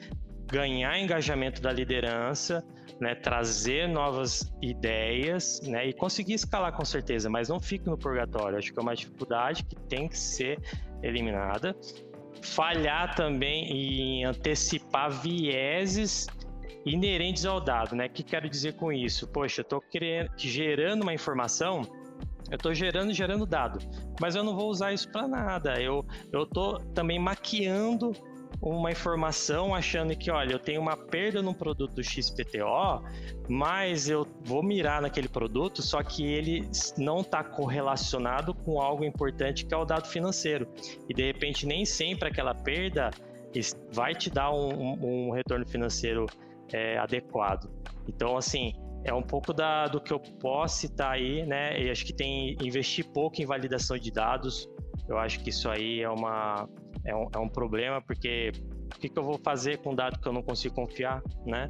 [0.50, 2.64] ganhar engajamento da liderança,
[3.00, 8.58] né, trazer novas ideias, né, e conseguir escalar com certeza, mas não fique no purgatório.
[8.58, 10.58] Acho que é uma dificuldade que tem que ser
[11.02, 11.76] eliminada.
[12.42, 16.26] Falhar também em antecipar vieses
[16.88, 18.06] inerentes ao dado, né?
[18.06, 19.26] O que quero dizer com isso?
[19.28, 19.82] Poxa, eu estou
[20.36, 21.82] gerando uma informação,
[22.50, 23.78] eu estou gerando gerando dado,
[24.20, 25.80] mas eu não vou usar isso para nada.
[25.80, 28.12] Eu eu estou também maquiando
[28.60, 33.02] uma informação achando que, olha, eu tenho uma perda no produto XPTO,
[33.48, 39.64] mas eu vou mirar naquele produto, só que ele não está correlacionado com algo importante
[39.64, 40.66] que é o dado financeiro.
[41.08, 43.10] E de repente nem sempre aquela perda
[43.92, 46.26] vai te dar um, um, um retorno financeiro
[46.72, 47.70] é, adequado.
[48.06, 48.72] Então, assim,
[49.04, 51.80] é um pouco da, do que eu posso citar aí, né?
[51.80, 54.68] E acho que tem investir pouco em validação de dados.
[55.08, 56.68] Eu acho que isso aí é uma
[57.04, 58.52] é um, é um problema, porque
[58.94, 61.68] o que, que eu vou fazer com dado que eu não consigo confiar, né?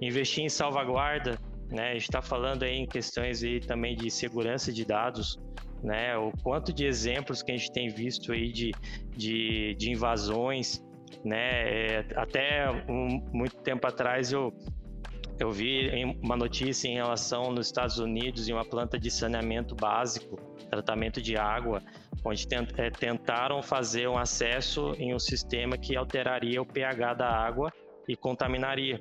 [0.00, 1.38] Investir em salvaguarda,
[1.70, 1.90] né?
[1.90, 5.38] A gente está falando aí em questões aí também de segurança de dados,
[5.82, 6.16] né?
[6.16, 8.72] O quanto de exemplos que a gente tem visto aí de,
[9.16, 10.82] de, de invasões,
[11.24, 11.98] né?
[11.98, 14.52] É, até um, muito tempo atrás eu
[15.38, 15.90] eu vi
[16.22, 20.36] uma notícia em relação nos Estados Unidos em uma planta de saneamento básico,
[20.70, 21.82] tratamento de água,
[22.24, 22.46] onde
[22.78, 27.70] é, tentaram fazer um acesso em um sistema que alteraria o pH da água
[28.08, 28.98] e contaminaria.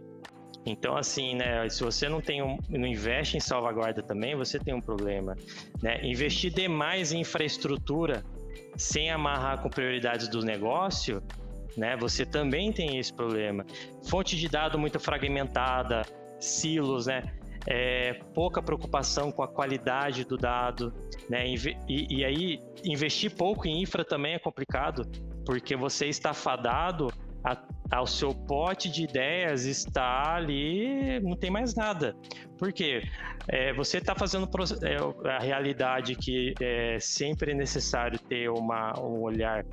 [0.65, 4.73] Então, assim, né, se você não tem um, não investe em salvaguarda também, você tem
[4.73, 5.37] um problema.
[5.81, 6.03] Né?
[6.03, 8.25] Investir demais em infraestrutura
[8.75, 11.21] sem amarrar com prioridades do negócio,
[11.77, 13.65] né, você também tem esse problema.
[14.09, 16.03] Fonte de dado muito fragmentada,
[16.39, 17.23] silos, né?
[17.67, 20.93] é, pouca preocupação com a qualidade do dado,
[21.29, 21.45] né?
[21.47, 25.03] E, e, aí investir pouco em infra também é complicado,
[25.45, 27.07] porque você está fadado
[27.43, 27.57] a,
[27.91, 32.15] ao seu pote de ideias está ali, não tem mais nada.
[32.57, 33.01] Por quê?
[33.47, 34.47] É, você está fazendo
[34.83, 39.65] é, a realidade que é sempre necessário ter uma, um olhar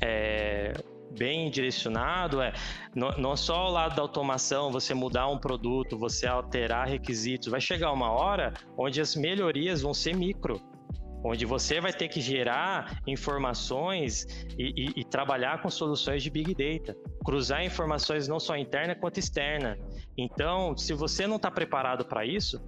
[0.00, 0.72] é,
[1.16, 2.52] bem direcionado é
[2.94, 7.60] não, não só o lado da automação, você mudar um produto, você alterar requisitos, vai
[7.60, 10.60] chegar uma hora onde as melhorias vão ser micro,
[11.24, 14.26] onde você vai ter que gerar informações
[14.58, 19.18] e, e, e trabalhar com soluções de big data, cruzar informações não só interna quanto
[19.18, 19.78] externa.
[20.16, 22.60] Então, se você não está preparado para isso,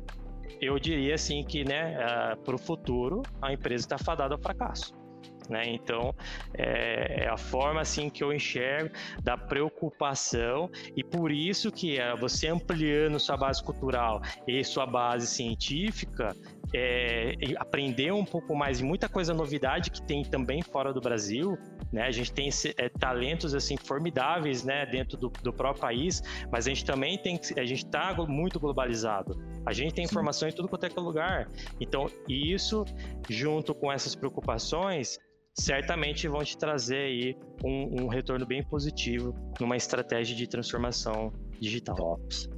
[0.60, 4.40] eu diria assim que, né, uh, ah, para o futuro, a empresa está fadada ao
[4.40, 5.01] fracasso.
[5.48, 5.64] Né?
[5.66, 6.14] Então,
[6.54, 12.14] é, é, a forma assim que eu enxergo da preocupação e por isso que é,
[12.16, 16.34] você ampliando sua base cultural e sua base científica,
[16.74, 21.58] é, aprender um pouco mais de muita coisa novidade que tem também fora do Brasil,
[21.92, 22.02] né?
[22.02, 26.70] A gente tem é, talentos assim formidáveis, né, dentro do, do, próprio país, mas a
[26.70, 29.38] gente também tem, a gente está muito globalizado.
[29.66, 31.50] A gente tem informação em tudo quanto é lugar.
[31.80, 32.84] Então, isso
[33.28, 35.18] junto com essas preocupações
[35.54, 41.96] certamente vão te trazer aí um, um retorno bem positivo numa estratégia de transformação digital.
[41.96, 42.48] Tops.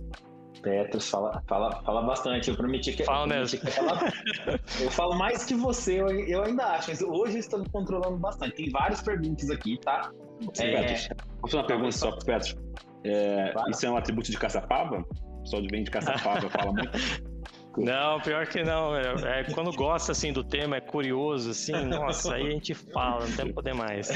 [0.62, 2.48] Petros fala, fala, fala bastante.
[2.48, 3.60] Eu prometi que, fala eu, mesmo.
[3.60, 8.54] Que eu falo mais que você, eu, eu, ainda acho, mas hoje estamos controlando bastante.
[8.54, 10.10] Tem várias perguntas aqui, tá?
[10.54, 10.80] Sim, é...
[10.80, 11.08] Petros,
[11.40, 12.56] vou fazer uma pergunta só pro Petros.
[13.04, 15.00] É, isso é um atributo de Caçapava?
[15.00, 16.90] O pessoal vem de Caçapava fala muito.
[17.76, 18.96] Não, pior que não.
[18.96, 23.26] É, é, quando gosta assim do tema, é curioso, assim, nossa, aí a gente fala,
[23.26, 24.08] não tem poder mais.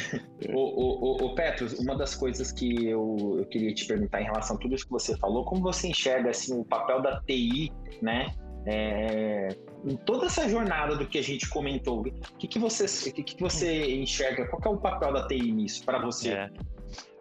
[0.53, 4.57] O, o, o, Petros, uma das coisas que eu, eu queria te perguntar em relação
[4.57, 8.29] a tudo isso que você falou, como você enxerga assim, o papel da TI, né?
[8.67, 9.49] É,
[9.85, 12.03] em toda essa jornada do que a gente comentou, o
[12.39, 14.47] que, que, você, que, que você enxerga?
[14.47, 16.31] Qual é o papel da TI nisso para você?
[16.31, 16.51] É.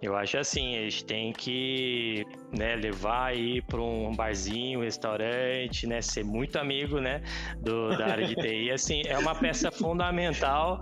[0.01, 2.23] Eu acho assim, a gente tem que
[2.55, 7.21] né, levar aí para um barzinho, um restaurante, né, ser muito amigo, né,
[7.59, 8.69] do, da área de TI.
[8.77, 10.79] Assim, é uma peça fundamental,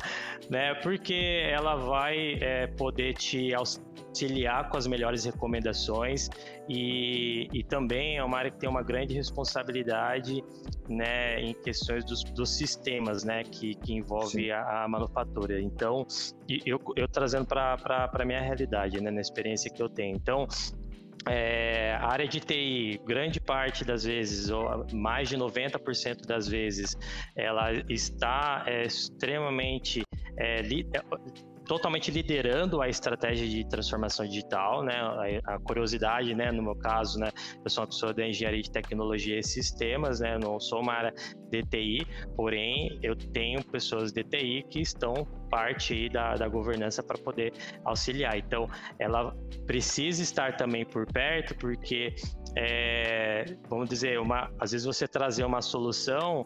[0.50, 3.95] né, porque ela vai é, poder te auxiliar
[4.70, 6.30] com as melhores recomendações
[6.70, 10.44] e, e também é uma área que tem uma grande responsabilidade,
[10.88, 15.60] né, em questões dos, dos sistemas, né, que, que envolve a, a, manufatura.
[15.60, 16.06] Então,
[16.66, 20.16] eu, eu trazendo para a minha realidade, né, na experiência que eu tenho.
[20.16, 20.48] Então,
[21.28, 26.96] é, a área de TI, grande parte das vezes, ou mais de 90% das vezes,
[27.36, 30.04] ela está é, extremamente
[30.38, 31.02] é, li, é,
[31.66, 34.94] totalmente liderando a estratégia de transformação digital, né?
[35.46, 36.52] A, a, curiosidade, né?
[36.52, 37.30] No meu caso, né?
[37.64, 40.38] Eu sou uma pessoa da engenharia de tecnologia e sistemas, né?
[40.38, 41.14] Não sou uma área
[41.50, 45.14] de TI, porém eu tenho pessoas de TI que estão
[45.50, 48.38] parte da, da governança para poder auxiliar.
[48.38, 48.68] Então,
[49.00, 52.14] ela precisa estar também por perto, porque
[52.58, 56.46] é, vamos dizer, uma, às vezes você trazer uma solução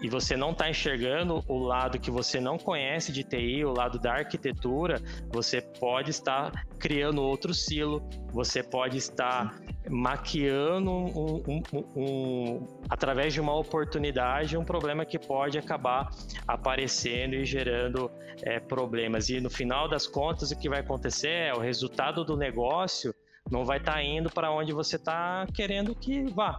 [0.00, 3.98] e você não está enxergando o lado que você não conhece de TI, o lado
[3.98, 9.58] da arquitetura, você pode estar criando outro silo, você pode estar
[9.88, 11.62] maquiando um, um,
[11.96, 16.10] um, através de uma oportunidade um problema que pode acabar
[16.46, 18.10] aparecendo e gerando
[18.42, 19.28] é, problemas.
[19.28, 23.14] E no final das contas, o que vai acontecer é o resultado do negócio
[23.50, 26.58] não vai estar tá indo para onde você está querendo que vá,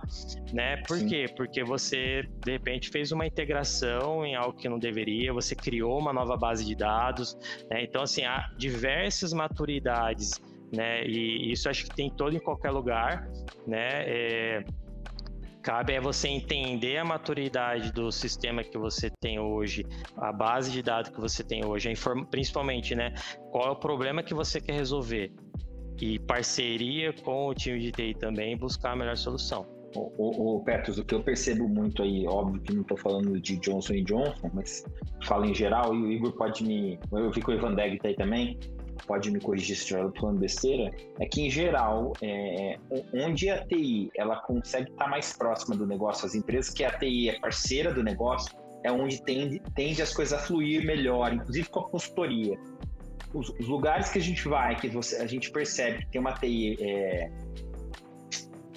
[0.54, 0.78] né?
[0.88, 1.08] Por Sim.
[1.08, 1.26] quê?
[1.36, 6.14] Porque você de repente fez uma integração em algo que não deveria, você criou uma
[6.14, 7.38] nova base de dados,
[7.70, 7.84] né?
[7.84, 10.42] Então assim há diversas maturidades,
[10.74, 11.06] né?
[11.06, 13.28] E isso acho que tem todo em qualquer lugar,
[13.66, 13.90] né?
[14.06, 14.64] É,
[15.62, 20.82] cabe é você entender a maturidade do sistema que você tem hoje, a base de
[20.82, 21.92] dados que você tem hoje,
[22.32, 23.14] principalmente, né?
[23.52, 25.34] Qual é o problema que você quer resolver?
[26.00, 29.66] E parceria com o time de TI também buscar a melhor solução.
[29.96, 33.58] O, o, Petros, o que eu percebo muito aí, óbvio que não estou falando de
[33.58, 34.86] Johnson Johnson, mas
[35.26, 37.00] falo em geral, e o Igor pode me.
[37.12, 38.60] Eu vi que o Ivan Deg tá aí também,
[39.08, 42.78] pode me corrigir se estiver falando besteira, é que em geral, é,
[43.14, 46.92] onde a TI ela consegue estar tá mais próxima do negócio, as empresas que a
[46.92, 51.70] TI é parceira do negócio, é onde tende, tende as coisas a fluir melhor, inclusive
[51.70, 52.58] com a consultoria
[53.34, 56.34] os, os, lugares que a gente vai, que você, a gente percebe que tem uma
[56.34, 57.32] TI é,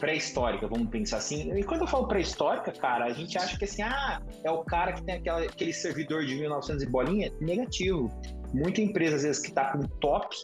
[0.00, 1.52] pré-histórica, vamos pensar assim.
[1.54, 4.94] E quando eu falo pré-histórica, cara, a gente acha que assim, ah, é o cara
[4.94, 7.32] que tem aquela, aquele servidor de 1900 e bolinha.
[7.40, 8.10] Negativo.
[8.52, 10.34] Muita empresa, às vezes, que está com top,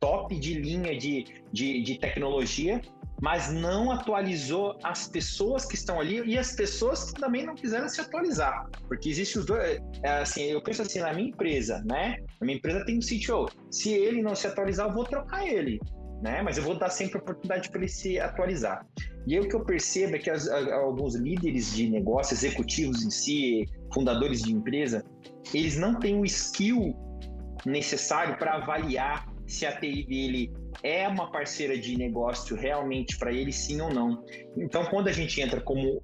[0.00, 2.80] top de linha de, de, de tecnologia,
[3.20, 7.88] mas não atualizou as pessoas que estão ali e as pessoas que também não quiseram
[7.88, 12.16] se atualizar, porque existe os dois, é, assim, eu penso assim, na minha empresa, né?
[12.40, 15.80] A minha empresa tem um CTO, se ele não se atualizar, eu vou trocar ele,
[16.22, 16.42] né?
[16.42, 18.86] Mas eu vou dar sempre a oportunidade para ele se atualizar.
[19.26, 23.10] E aí o que eu percebo é que as, alguns líderes de negócio, executivos em
[23.10, 25.04] si, fundadores de empresa,
[25.52, 26.94] eles não têm o skill
[27.64, 33.52] necessário para avaliar se a TI dele é uma parceira de negócio realmente para ele,
[33.52, 34.24] sim ou não.
[34.56, 36.02] Então, quando a gente entra como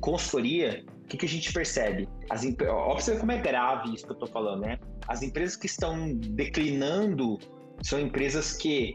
[0.00, 2.08] consultoria, o que, que a gente percebe?
[2.28, 2.44] As,
[2.88, 4.78] observe como é grave isso que eu estou falando, né?
[5.06, 7.38] As empresas que estão declinando
[7.82, 8.94] são empresas que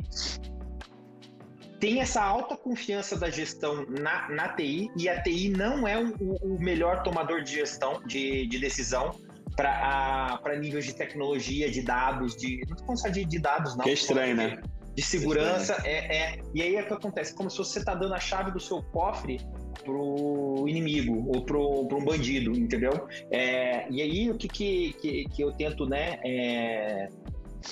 [1.79, 6.13] têm essa alta confiança da gestão na, na TI e a TI não é o,
[6.41, 9.15] o melhor tomador de gestão, de, de decisão
[9.55, 12.61] para níveis de tecnologia, de dados, de.
[12.67, 13.83] Não estou falando de, de dados, não.
[13.83, 14.61] Que estranho, né?
[14.95, 16.39] De segurança, é, é.
[16.53, 17.33] E aí é o que acontece?
[17.33, 19.39] Como se você está dando a chave do seu cofre
[19.83, 23.07] pro inimigo ou pro, pro um bandido, entendeu?
[23.31, 26.19] É, e aí o que, que, que, que eu tento, né?
[26.25, 27.07] É,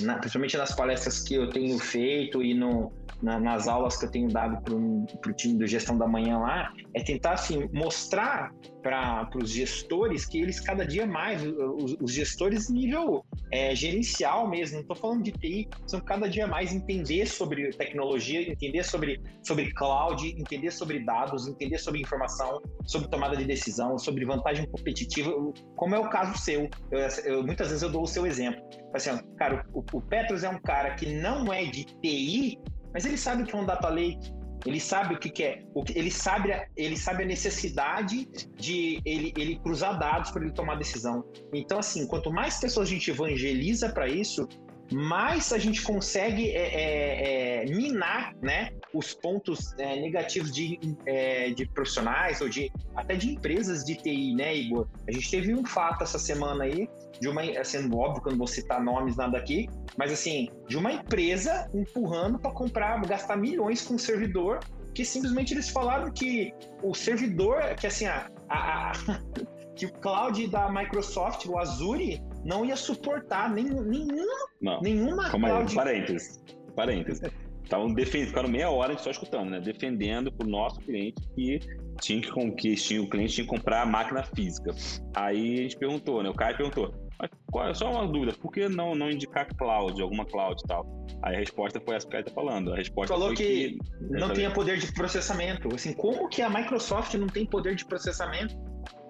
[0.01, 4.12] na, principalmente nas palestras que eu tenho feito e no, na, nas aulas que eu
[4.12, 8.51] tenho dado para o time do Gestão da Manhã lá, é tentar assim, mostrar
[8.82, 14.75] para os gestores que eles cada dia mais, os, os gestores nível é, gerencial mesmo,
[14.75, 19.73] não estou falando de TI, são cada dia mais entender sobre tecnologia, entender sobre, sobre
[19.73, 25.32] cloud, entender sobre dados, entender sobre informação, sobre tomada de decisão, sobre vantagem competitiva,
[25.75, 26.69] como é o caso seu.
[26.91, 28.62] Eu, eu, muitas vezes eu dou o seu exemplo.
[28.93, 32.60] Assim, cara, o, o Petros é um cara que não é de TI,
[32.93, 34.32] mas ele sabe o que é um data lake,
[34.65, 38.99] ele sabe o que, que é, o que, ele, sabe, ele sabe a necessidade de
[39.06, 41.23] ele, ele cruzar dados para ele tomar decisão.
[41.54, 44.47] Então, assim, quanto mais pessoas a gente evangeliza para isso,
[44.91, 51.52] mais a gente consegue é, é, é, minar né, os pontos é, negativos de, é,
[51.52, 54.88] de profissionais ou de até de empresas de TI, né, Igor?
[55.08, 58.38] A gente teve um fato essa semana aí de uma, sendo óbvio que eu não
[58.38, 63.82] vou citar nomes nada aqui, mas assim, de uma empresa empurrando para comprar, gastar milhões
[63.82, 64.60] com um servidor
[64.93, 66.53] que simplesmente eles falaram que
[66.84, 68.93] o servidor, que assim, a, a, a
[69.75, 74.82] que o cloud da Microsoft, o Azure, não ia suportar nenhum, nenhuma, não.
[74.82, 75.69] nenhuma Calma cloud...
[75.69, 76.43] aí, parênteses,
[76.75, 77.32] parênteses.
[77.63, 79.62] Estavam defendendo, ficaram meia hora só escutando, né?
[79.62, 81.60] Defendendo para o nosso cliente que
[82.01, 84.73] tinha que, que tinha, o cliente tinha que comprar a máquina física.
[85.15, 86.29] Aí a gente perguntou, né?
[86.29, 90.01] O cara perguntou, mas qual, é só uma dúvida, por que não, não indicar cloud,
[90.01, 90.86] alguma cloud e tal?
[91.21, 92.71] Aí a resposta foi essa que está falando.
[92.73, 95.67] A resposta Falou que, que não tinha poder de processamento.
[95.76, 98.55] Assim, como que a Microsoft não tem poder de processamento?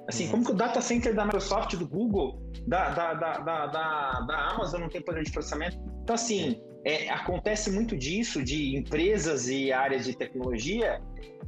[0.07, 0.31] Assim, uhum.
[0.31, 4.49] como que o data center da Microsoft, do Google, da, da, da, da, da, da
[4.49, 5.77] Amazon não tem poder de processamento?
[6.01, 10.99] Então, assim, é, acontece muito disso, de empresas e áreas de tecnologia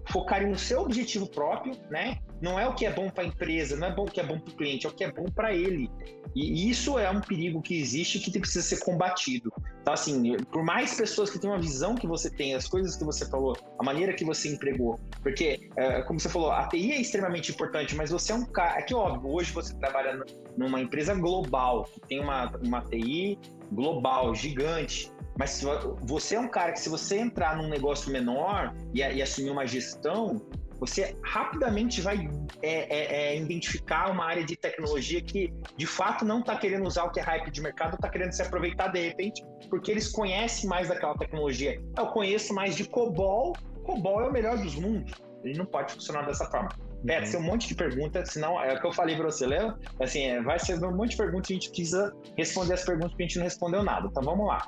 [0.09, 2.17] focarem no seu objetivo próprio, né?
[2.41, 4.23] Não é o que é bom para a empresa, não é bom o que é
[4.23, 5.89] bom para o cliente, é o que é bom para ele.
[6.35, 9.51] E isso é um perigo que existe que precisa ser combatido.
[9.81, 13.03] Então, assim, por mais pessoas que tenham a visão que você tem, as coisas que
[13.03, 17.01] você falou, a maneira que você empregou, porque, é, como você falou, a TI é
[17.01, 18.79] extremamente importante, mas você é um cara.
[18.79, 20.23] É que, óbvio, hoje você trabalha
[20.57, 23.37] numa empresa global, que tem uma, uma TI
[23.71, 25.11] global, gigante.
[25.41, 25.59] Mas
[26.03, 29.65] você é um cara que, se você entrar num negócio menor e, e assumir uma
[29.65, 30.39] gestão,
[30.79, 32.29] você rapidamente vai
[32.61, 37.05] é, é, é, identificar uma área de tecnologia que de fato não está querendo usar
[37.05, 40.69] o que é hype de mercado, está querendo se aproveitar de repente, porque eles conhecem
[40.69, 41.81] mais daquela tecnologia.
[41.97, 45.11] Eu conheço mais de COBOL, COBOL é o melhor dos mundos.
[45.43, 46.69] Ele não pode funcionar dessa forma.
[47.03, 47.31] Pera, uhum.
[47.31, 49.75] ser um monte de perguntas, senão é o que eu falei para você, Léo.
[49.99, 53.15] Assim, é, vai ser um monte de perguntas e a gente precisa responder as perguntas
[53.15, 54.07] que a gente não respondeu nada.
[54.07, 54.67] Então vamos lá.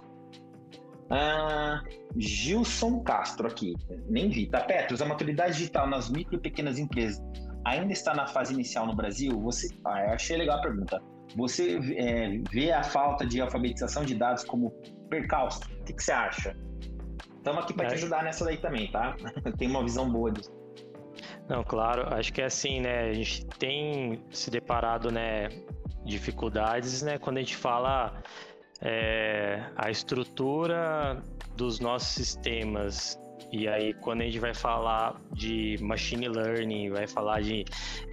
[1.14, 1.84] Ah,
[2.18, 3.76] Gilson Castro aqui,
[4.09, 4.47] nem vi.
[4.47, 7.22] Tá, Petros, a maturidade digital nas micro e pequenas empresas
[7.66, 9.39] ainda está na fase inicial no Brasil?
[9.41, 11.01] Você, ah, eu achei legal a pergunta.
[11.36, 14.72] Você é, vê a falta de alfabetização de dados como
[15.09, 15.61] percalço?
[15.82, 16.55] O que, que você acha?
[17.38, 17.89] Estamos aqui para é.
[17.89, 19.16] te ajudar nessa daí também, tá?
[19.57, 20.51] Tem uma visão boa disso.
[21.47, 23.09] Não, claro, acho que é assim, né?
[23.09, 25.49] A gente tem se deparado, né,
[26.05, 28.22] dificuldades, né, quando a gente fala
[28.84, 31.24] é, a estrutura
[31.56, 33.18] dos nossos sistemas.
[33.52, 37.64] E aí, quando a gente vai falar de machine learning, vai falar de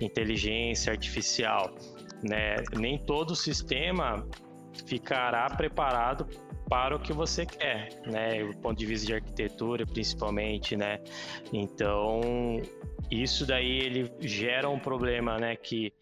[0.00, 1.74] inteligência artificial,
[2.22, 2.56] né?
[2.76, 4.26] Nem todo sistema
[4.86, 6.26] ficará preparado
[6.68, 8.44] para o que você quer, né?
[8.44, 11.00] Do ponto de vista de arquitetura, principalmente, né?
[11.52, 12.20] Então,
[13.10, 15.56] isso daí ele gera um problema, né?
[15.56, 15.92] Que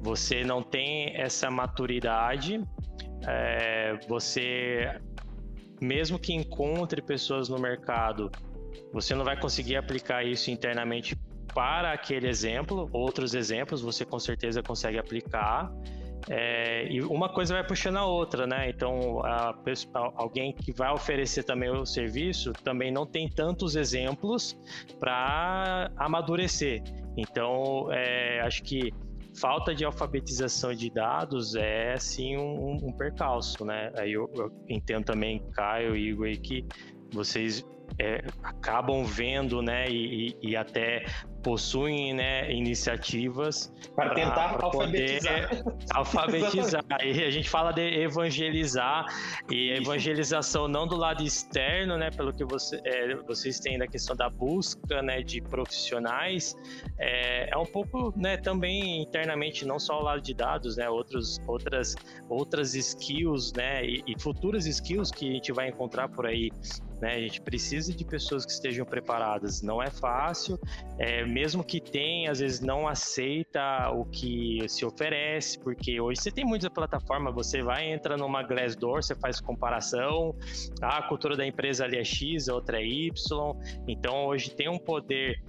[0.00, 2.60] você não tem essa maturidade
[3.26, 5.00] é, você,
[5.80, 8.30] mesmo que encontre pessoas no mercado,
[8.92, 11.16] você não vai conseguir aplicar isso internamente
[11.54, 12.88] para aquele exemplo.
[12.92, 15.72] Outros exemplos você com certeza consegue aplicar.
[16.28, 18.68] É, e uma coisa vai puxando a outra, né?
[18.68, 19.54] Então, a,
[20.16, 24.58] alguém que vai oferecer também o serviço também não tem tantos exemplos
[24.98, 26.82] para amadurecer.
[27.16, 28.92] Então, é, acho que
[29.40, 33.90] falta de alfabetização de dados é sim um, um percalço, né?
[33.96, 36.66] Aí eu, eu, entendo também, Caio e Igor, que
[37.12, 37.64] vocês
[38.00, 41.04] é, acabam vendo, né, e, e, até
[41.42, 45.64] possuem né, iniciativas para tentar pra alfabetizar.
[45.94, 46.84] alfabetizar.
[47.02, 49.06] e a gente fala de evangelizar
[49.50, 53.86] e a evangelização não do lado externo, né, pelo que você, é, vocês têm da
[53.86, 56.54] questão da busca, né, de profissionais,
[56.98, 61.40] é, é um pouco, né, também internamente não só o lado de dados, né, outros,
[61.46, 61.94] outras,
[62.28, 66.50] outras skills, né, e, e futuras skills que a gente vai encontrar por aí
[67.00, 67.14] né?
[67.14, 69.62] A gente precisa de pessoas que estejam preparadas.
[69.62, 70.58] Não é fácil,
[70.98, 76.30] é, mesmo que tenha, às vezes não aceita o que se oferece, porque hoje você
[76.30, 80.34] tem muitas plataformas, você vai, entra numa Glassdoor, você faz comparação,
[80.82, 83.12] ah, a cultura da empresa ali é X, a outra é Y,
[83.86, 85.40] então hoje tem um poder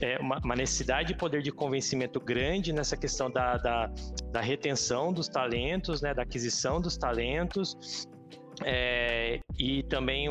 [0.00, 3.90] é, uma, necessidade de poder de convencimento grande nessa questão da, da,
[4.32, 8.06] da retenção dos talentos, né, da aquisição dos talentos,
[8.64, 10.30] é, e também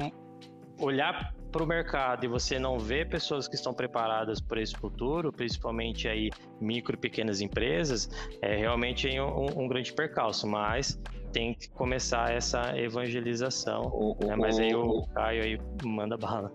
[0.79, 5.31] olhar para o mercado e você não vê pessoas que estão preparadas para esse futuro,
[5.31, 8.09] principalmente aí micro e pequenas empresas,
[8.41, 10.99] é realmente um, um grande percalço, mas
[11.31, 13.83] tem que começar essa evangelização.
[13.83, 14.35] O, né?
[14.35, 16.51] Mas aí o, o Caio aí manda bala.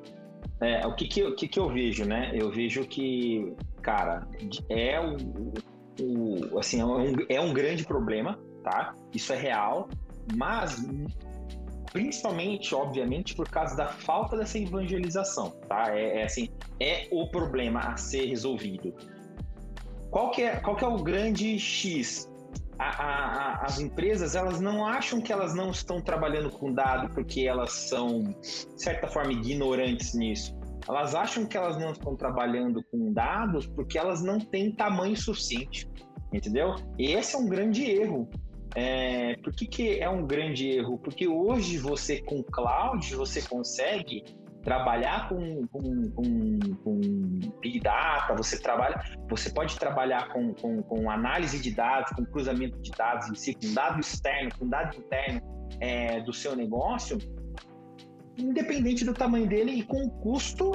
[0.61, 2.33] É, o que que, o que que eu vejo, né?
[2.35, 4.27] Eu vejo que, cara,
[4.69, 5.17] é o,
[6.01, 8.95] o assim, é um, é um grande problema, tá?
[9.15, 9.89] Isso é real,
[10.37, 10.85] mas
[11.93, 15.95] principalmente, obviamente, por causa da falta dessa evangelização, tá?
[15.97, 16.49] É, é, assim,
[16.81, 18.95] é o problema a ser resolvido.
[20.11, 22.31] Qual que é, qual que é o grande X?
[22.79, 27.13] A, a, a, as empresas elas não acham que elas não estão trabalhando com dado
[27.13, 30.57] porque elas são de certa forma ignorantes nisso.
[30.89, 35.91] Elas acham que elas não estão trabalhando com dados porque elas não têm tamanho suficiente,
[36.33, 36.77] entendeu?
[36.97, 38.29] E esse é um grande erro
[38.75, 40.99] é, por que, que é um grande erro?
[40.99, 44.25] Porque hoje você com cloud você consegue
[44.63, 47.01] trabalhar com, com, com, com,
[47.61, 52.79] big data, você trabalha, você pode trabalhar com, com, com, análise de dados, com cruzamento
[52.81, 55.41] de dados em si, com dado externo, com dado interno
[55.81, 57.19] é, do seu negócio,
[58.37, 60.73] independente do tamanho dele e com um custo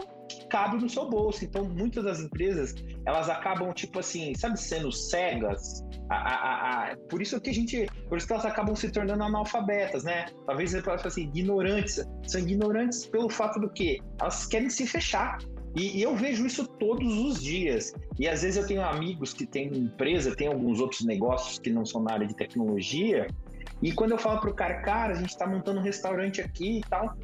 [0.49, 1.43] cabe no seu bolso.
[1.43, 2.73] Então, muitas das empresas,
[3.05, 5.83] elas acabam, tipo assim, sabe, sendo cegas.
[6.09, 9.23] A, a, a, por isso que a gente, por isso que elas acabam se tornando
[9.23, 10.25] analfabetas, né?
[10.45, 12.03] Talvez você possa assim, ignorantes.
[12.27, 15.37] São ignorantes pelo fato do que elas querem se fechar.
[15.75, 17.93] E, e, eu vejo isso todos os dias.
[18.19, 21.85] E às vezes eu tenho amigos que têm empresa, tem alguns outros negócios que não
[21.85, 23.27] são na área de tecnologia.
[23.81, 26.81] E quando eu falo pro cara, cara, a gente está montando um restaurante aqui e
[26.81, 27.15] tal,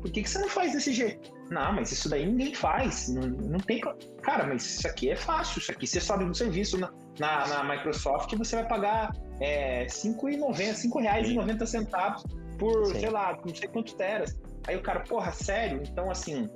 [0.00, 1.35] por que, que você não faz desse jeito?
[1.50, 3.08] Não, mas isso daí ninguém faz.
[3.08, 3.80] Não, não tem.
[4.22, 5.60] Cara, mas isso aqui é fácil.
[5.60, 9.82] Isso aqui você sobe um serviço na, na, na Microsoft e você vai pagar é,
[9.82, 12.22] R$ 5,90
[12.58, 13.00] por, Sim.
[13.00, 14.36] sei lá, não sei quantos teras.
[14.66, 15.82] Aí o cara, porra, sério?
[15.86, 16.48] Então, assim,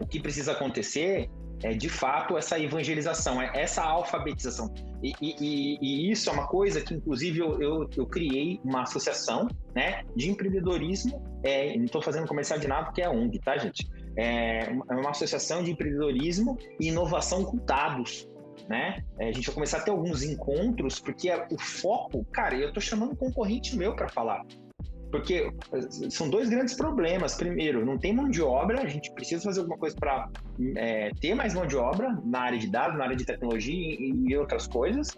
[0.00, 1.28] o que precisa acontecer
[1.62, 4.72] é de fato essa evangelização, é essa alfabetização.
[5.02, 9.48] E, e, e isso é uma coisa que, inclusive, eu, eu, eu criei uma associação
[9.74, 11.22] né, de empreendedorismo.
[11.42, 13.88] É, não estou fazendo comercial de nada porque é ONG, tá, gente?
[14.16, 18.28] É uma associação de empreendedorismo e inovação com dados.
[18.68, 19.04] Né?
[19.18, 22.82] É, a gente vai começar a ter alguns encontros, porque o foco, cara, eu estou
[22.82, 24.42] chamando um concorrente meu para falar.
[25.10, 25.52] Porque
[26.10, 27.34] são dois grandes problemas.
[27.34, 30.28] Primeiro, não tem mão de obra, a gente precisa fazer alguma coisa para
[30.76, 34.12] é, ter mais mão de obra na área de dados, na área de tecnologia e,
[34.26, 35.16] e outras coisas.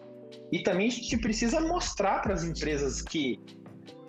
[0.53, 3.40] E também a gente precisa mostrar para as empresas que,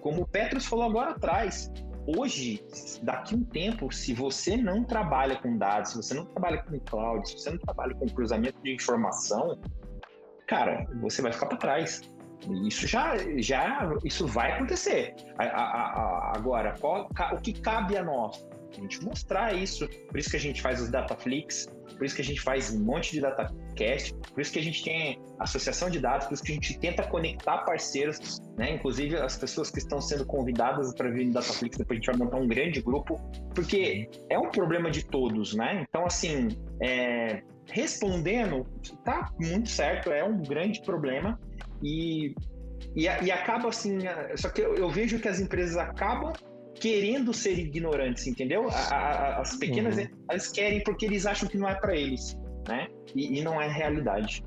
[0.01, 1.71] como o Petros falou agora atrás,
[2.07, 2.63] hoje,
[3.03, 7.27] daqui um tempo, se você não trabalha com dados, se você não trabalha com cloud,
[7.27, 9.57] se você não trabalha com cruzamento de informação,
[10.47, 12.01] cara, você vai ficar para trás.
[12.65, 15.13] Isso já, já isso vai acontecer.
[15.37, 18.47] A, a, a, agora, qual, o que cabe a nós?
[18.71, 19.87] A gente mostrar isso.
[20.07, 21.67] Por isso que a gente faz os Dataflix,
[21.99, 24.83] por isso que a gente faz um monte de datacast, por isso que a gente
[24.83, 28.71] tem associação de dados, por isso que a gente tenta conectar parceiros, né?
[28.71, 32.17] Inclusive as pessoas que estão sendo convidadas para vir no Dataflix, depois a gente vai
[32.17, 33.19] montar um grande grupo,
[33.53, 35.85] porque é um problema de todos, né?
[35.89, 36.49] Então, assim,
[36.81, 38.65] é, respondendo,
[39.03, 41.39] tá muito certo, é um grande problema,
[41.83, 42.33] e,
[42.95, 43.99] e, e acaba assim,
[44.35, 46.33] só que eu, eu, vejo que as empresas acabam
[46.79, 48.69] querendo ser ignorantes, entendeu?
[48.69, 50.07] A, a, as pequenas, uhum.
[50.29, 52.87] elas querem porque eles acham que não é para eles, né?
[53.15, 54.43] E, e, não é realidade.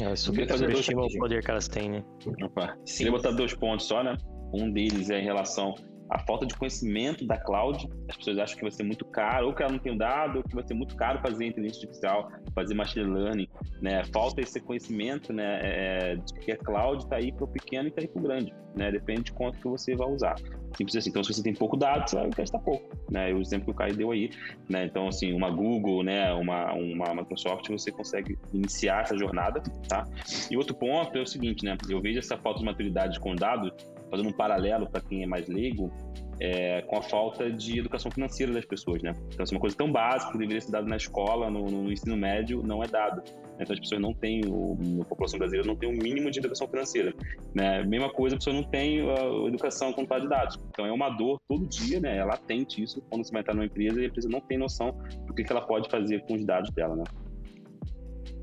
[0.00, 2.04] É, subestima o poder que elas têm, né?
[2.42, 2.76] Opa.
[2.86, 4.16] Queria botar dois pontos só, né?
[4.52, 5.74] Um deles é em relação
[6.10, 7.88] a falta de conhecimento da cloud.
[8.08, 10.42] As pessoas acham que vai ser muito caro, ou que ela não tem dado, ou
[10.42, 13.48] que vai ser muito caro fazer inteligência artificial, fazer machine learning,
[13.80, 14.04] né?
[14.12, 15.60] Falta esse conhecimento, né?
[15.62, 18.22] É, de que a cloud está aí para o pequeno e está aí para o
[18.22, 18.90] grande, né?
[18.90, 20.36] Depende de quanto que você vai usar.
[20.76, 21.10] Simples assim.
[21.10, 23.32] Então, se você tem pouco dado, você vai gastar pouco, né?
[23.32, 24.30] O exemplo que o Caio deu aí,
[24.68, 24.84] né?
[24.84, 26.32] Então, assim, uma Google, né?
[26.32, 30.06] Uma, uma Microsoft, você consegue iniciar essa jornada, tá?
[30.50, 31.76] E outro ponto é o seguinte, né?
[31.88, 33.72] Eu vejo essa falta de maturidade com dados
[34.10, 35.92] fazendo um paralelo para quem é mais leigo,
[36.40, 39.14] é, com a falta de educação financeira das pessoas, né?
[39.32, 42.16] Então, assim, uma coisa tão básica que deveria ser dada na escola, no, no ensino
[42.16, 43.22] médio, não é dado.
[43.58, 46.38] Então, as pessoas não têm, o, a população brasileira não tem o um mínimo de
[46.38, 47.12] educação financeira.
[47.52, 47.82] Né?
[47.82, 50.58] Mesma coisa, a pessoa não tem a educação com de dados.
[50.70, 52.18] Então, é uma dor todo dia, né?
[52.18, 54.96] É latente isso quando você vai entrar numa empresa e a empresa não tem noção
[55.26, 57.04] do que, que ela pode fazer com os dados dela, né?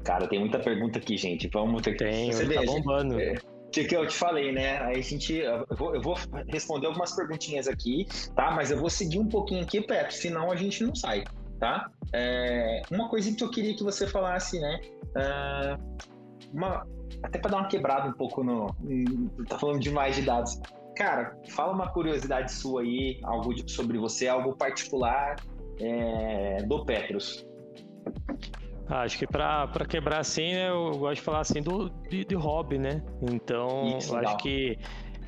[0.03, 1.49] Cara, tem muita pergunta aqui, gente.
[1.51, 2.03] Vamos ter que...
[2.03, 3.19] Tem, tá bombando.
[3.19, 3.35] É
[3.75, 4.79] que, que eu te falei, né?
[4.83, 5.35] Aí a gente.
[5.35, 6.15] Eu vou, eu vou,
[6.47, 8.51] responder algumas perguntinhas aqui, tá?
[8.51, 11.25] Mas eu vou seguir um pouquinho aqui, Petro, senão a gente não sai,
[11.59, 11.89] tá?
[12.13, 14.79] É, uma coisinha que eu queria que você falasse, né?
[15.17, 15.77] É,
[16.53, 16.87] uma,
[17.21, 18.67] até para dar uma quebrada um pouco no.
[19.47, 20.59] Tá falando demais de dados.
[20.95, 25.35] Cara, fala uma curiosidade sua aí, algo sobre você, algo particular
[25.81, 27.45] é, do Petros.
[28.87, 32.35] Ah, acho que para quebrar assim, né, eu gosto de falar assim do, de, de
[32.35, 33.01] hobby, né?
[33.21, 34.77] Então, Isso, acho que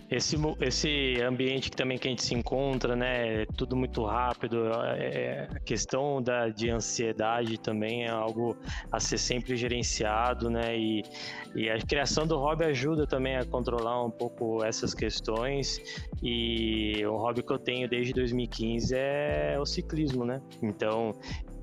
[0.09, 4.69] esse, esse ambiente que também que a gente se encontra, né, é tudo muito rápido,
[4.83, 8.55] é, é, a questão da, de ansiedade também é algo
[8.91, 11.03] a ser sempre gerenciado, né, e,
[11.55, 15.77] e a criação do hobby ajuda também a controlar um pouco essas questões,
[16.23, 21.11] e o hobby que eu tenho desde 2015 é o ciclismo, né, então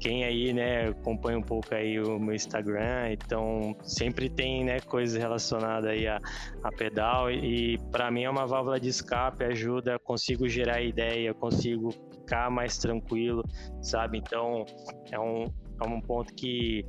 [0.04, 5.16] quem aí, né, acompanha um pouco aí o meu Instagram, então sempre tem, né, coisas
[5.16, 6.20] relacionadas aí a,
[6.62, 11.90] a pedal e, para mim é uma válvula de escape, ajuda, consigo gerar ideia, consigo
[11.90, 13.42] ficar mais tranquilo,
[13.80, 14.18] sabe?
[14.18, 14.66] Então
[15.10, 15.44] é um,
[15.82, 16.84] é um ponto que,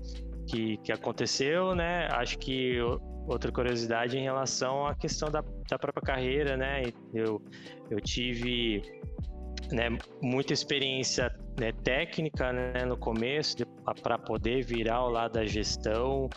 [0.45, 2.09] que, que aconteceu, né?
[2.11, 2.79] Acho que
[3.29, 6.83] outra curiosidade em relação à questão da, da própria carreira, né?
[7.13, 7.41] Eu,
[7.89, 8.81] eu tive
[9.71, 9.89] né,
[10.21, 13.57] muita experiência né, técnica né, no começo
[14.01, 16.29] para poder virar ao lado da gestão.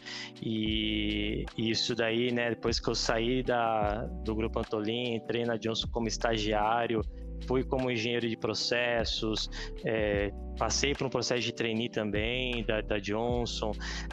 [0.42, 5.56] E, e, isso daí, né, depois que eu saí da, do Grupo Antolin, entrei na
[5.56, 7.02] Johnson como estagiário,
[7.46, 9.48] fui como engenheiro de processos,
[9.84, 13.72] é, passei por um processo de trainee também da, da Johnson,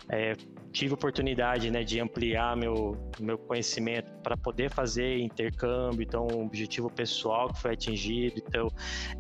[0.10, 0.34] é,
[0.76, 6.90] tive oportunidade né, de ampliar meu, meu conhecimento para poder fazer intercâmbio, então um objetivo
[6.90, 8.68] pessoal que foi atingido, então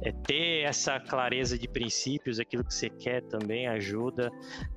[0.01, 4.30] é, ter essa clareza de princípios, aquilo que você quer também ajuda,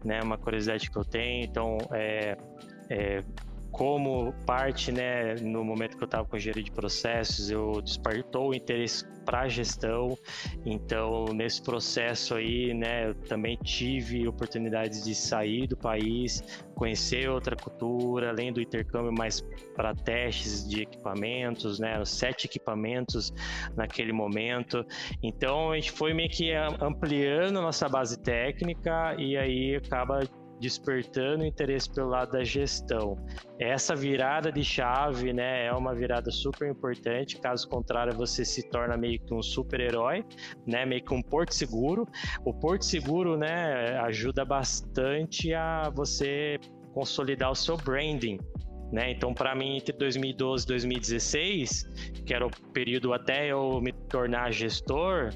[0.04, 2.36] né, uma curiosidade que eu tenho, então é,
[2.88, 3.24] é
[3.70, 8.54] como parte, né, no momento que eu estava com engenharia de processos, eu despertou o
[8.54, 10.16] interesse para a gestão.
[10.64, 16.42] Então, nesse processo aí, né, eu também tive oportunidades de sair do país,
[16.74, 19.42] conhecer outra cultura, além do intercâmbio mais
[19.76, 23.30] para testes de equipamentos, né, sete equipamentos
[23.76, 24.82] naquele momento.
[25.22, 30.20] Então, a gente foi meio que ampliando nossa base técnica e aí acaba
[30.60, 33.16] despertando interesse pelo lado da gestão.
[33.58, 37.40] Essa virada de chave, né, é uma virada super importante.
[37.40, 40.24] Caso contrário, você se torna meio que um super-herói,
[40.66, 42.06] né, meio que um porto seguro.
[42.44, 46.58] O porto seguro, né, ajuda bastante a você
[46.92, 48.38] consolidar o seu branding,
[48.92, 49.10] né?
[49.10, 51.84] Então, para mim, entre 2012 e 2016,
[52.24, 55.30] que era o período até eu me tornar gestor,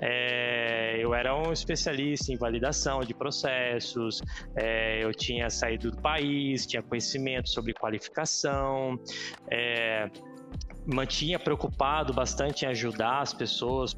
[0.00, 4.20] é, eu era um especialista em validação de processos,
[4.56, 8.98] é, eu tinha saído do país, tinha conhecimento sobre qualificação,
[9.50, 10.10] é,
[10.86, 13.94] mantinha preocupado bastante em ajudar as pessoas,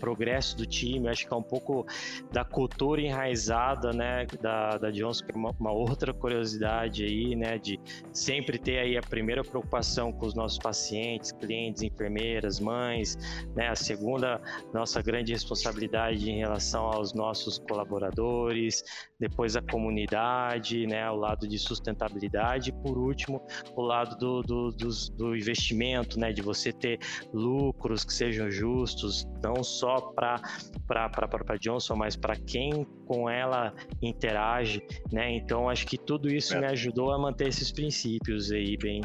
[0.00, 1.08] progresso do time.
[1.08, 1.86] Acho que é um pouco
[2.32, 7.58] da cultura enraizada, né, da, da Johnson, que é uma, uma, outra curiosidade aí, né,
[7.58, 7.78] de
[8.12, 13.16] sempre ter aí a primeira preocupação com os nossos pacientes, clientes, enfermeiras, mães,
[13.54, 14.40] né, a segunda,
[14.72, 18.82] nossa grande responsabilidade em relação aos nossos colaboradores,
[19.18, 23.40] depois a comunidade, né, o lado de sustentabilidade, e por último,
[23.76, 26.98] o lado do, do, do, do investimento, né, de você ter
[27.32, 30.40] lucros que sejam justos, não só para
[30.88, 35.30] a Johnson, mas para quem com ela interage, né?
[35.34, 36.60] Então acho que tudo isso é.
[36.60, 39.02] me ajudou a manter esses princípios aí bem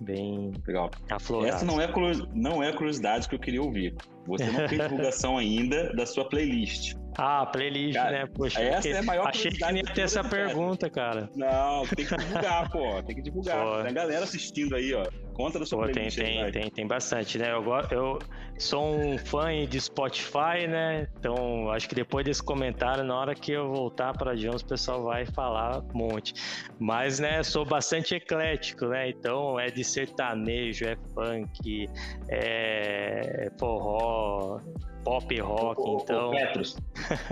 [0.00, 0.90] bem legal.
[1.10, 1.56] Aflorados.
[1.56, 1.90] Essa não é
[2.34, 3.94] não é a curiosidade que eu queria ouvir.
[4.26, 6.94] Você não fez divulgação ainda da sua playlist.
[7.18, 8.26] Ah, playlist, cara, né?
[8.26, 11.30] Poxa, essa é a maior achei que ia ter essa pergunta, cara.
[11.34, 13.02] Não, tem que divulgar, pô.
[13.02, 13.64] Tem que divulgar.
[13.64, 13.82] Pô.
[13.82, 15.06] Tem a galera assistindo aí, ó.
[15.36, 15.92] Conta da sua Pô.
[15.92, 17.52] Tem, tem, tem, tem bastante, né?
[17.52, 18.18] Eu, eu
[18.56, 21.06] sou um fã de Spotify, né?
[21.18, 25.04] Então, acho que depois desse comentário, na hora que eu voltar para Jones, o pessoal
[25.04, 26.32] vai falar um monte.
[26.78, 29.10] Mas, né, sou bastante eclético, né?
[29.10, 31.86] Então, é de sertanejo, é funk,
[32.30, 34.58] é forró,
[35.04, 36.28] pop rock, ô, então.
[36.28, 36.78] Ô, Petros.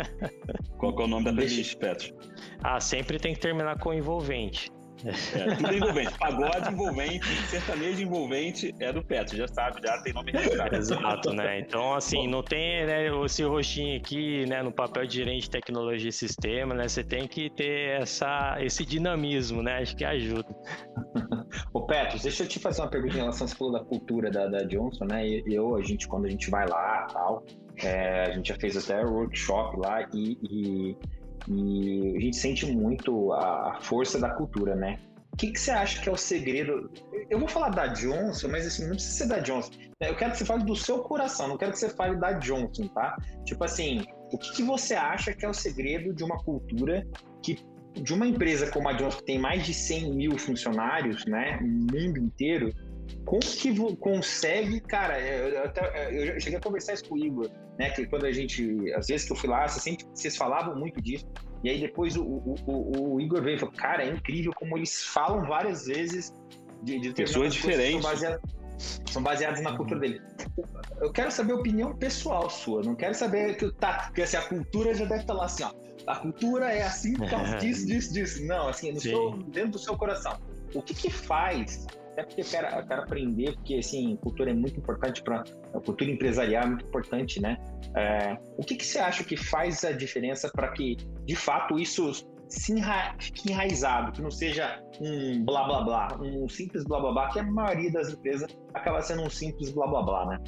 [0.76, 2.12] Qual é o nome da playlist, Petros?
[2.62, 4.70] Ah, sempre tem que terminar com envolvente.
[5.04, 6.18] É, tudo envolvente.
[6.18, 10.76] Pagode envolvente, sertanejo envolvente é do Petro, já sabe, já tem nome registrado.
[10.76, 11.60] Exato, né?
[11.60, 16.08] Então, assim, não tem né, esse rostinho aqui, né, no papel de gerente de tecnologia
[16.08, 16.88] e sistema, né?
[16.88, 19.78] Você tem que ter essa, esse dinamismo, né?
[19.78, 20.48] Acho que ajuda.
[21.72, 24.46] Ô, Petro, deixa eu te fazer uma pergunta em relação, você falou da cultura da,
[24.46, 25.26] da Johnson, né?
[25.26, 27.44] E eu, a gente, quando a gente vai lá tal,
[27.82, 30.96] é, a gente já fez até workshop lá e, e
[31.48, 34.98] e a gente sente muito a força da cultura, né?
[35.32, 36.90] O que, que você acha que é o segredo?
[37.28, 39.72] Eu vou falar da Johnson, mas assim, não precisa ser da Johnson.
[40.00, 42.86] Eu quero que você fale do seu coração, não quero que você fale da Johnson,
[42.88, 43.16] tá?
[43.44, 47.04] Tipo assim, o que, que você acha que é o segredo de uma cultura
[47.42, 47.58] que
[47.94, 51.68] de uma empresa como a Johnson, que tem mais de 100 mil funcionários, né, no
[51.92, 52.72] mundo inteiro,
[53.24, 57.90] como que consegue, cara, eu, até, eu cheguei a conversar isso com o Igor, né,
[57.90, 61.00] que quando a gente, às vezes que eu fui lá, vocês, sempre, vocês falavam muito
[61.00, 61.26] disso,
[61.62, 64.76] e aí depois o, o, o, o Igor veio e falou, cara, é incrível como
[64.76, 66.32] eles falam várias vezes
[66.82, 68.02] de, de pessoas diferentes.
[68.02, 68.40] São baseadas,
[69.10, 70.20] são baseadas na cultura dele.
[71.00, 74.42] Eu quero saber a opinião pessoal sua, não quero saber que tá, porque assim, a
[74.42, 75.72] cultura já deve estar lá assim, ó,
[76.06, 78.44] a cultura é assim por causa disso, disso, disso.
[78.44, 80.38] Não, assim, no seu, dentro do seu coração.
[80.74, 84.54] O que que faz até porque eu quero, eu quero aprender, porque assim, cultura é
[84.54, 85.42] muito importante para
[85.74, 87.58] a cultura empresarial é muito importante, né?
[87.96, 92.12] É, o que, que você acha que faz a diferença para que, de fato, isso
[92.48, 97.12] se enra fique enraizado, que não seja um blá blá blá, um simples blá blá
[97.12, 100.38] blá, que a maioria das empresas acaba sendo um simples blá blá blá, né?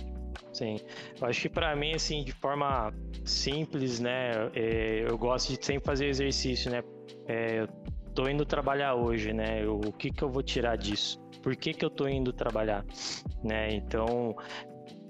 [0.52, 0.76] Sim,
[1.20, 2.94] eu acho que para mim, assim, de forma
[3.24, 6.82] simples, né, é, eu gosto de sempre fazer exercício, né,
[7.26, 7.66] é,
[8.16, 11.20] tô indo trabalhar hoje, né, o que que eu vou tirar disso?
[11.46, 12.84] por que, que eu estou indo trabalhar,
[13.40, 13.72] né?
[13.72, 14.34] Então,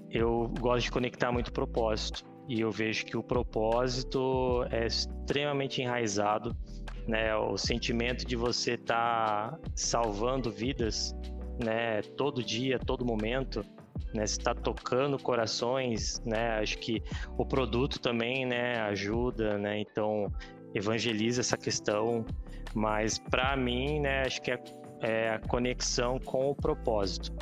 [0.07, 2.23] eu gosto de conectar muito propósito.
[2.47, 6.55] E eu vejo que o propósito é extremamente enraizado,
[7.07, 7.35] né?
[7.35, 11.11] O sentimento de você estar tá salvando vidas,
[11.59, 13.65] né, todo dia, todo momento,
[14.13, 17.01] né, está tocando corações, né, acho que
[17.35, 20.31] o produto também, né, ajuda, né, então
[20.75, 22.23] evangeliza essa questão,
[22.77, 24.59] mas para mim, né, acho que é,
[25.01, 27.33] é a conexão com o propósito,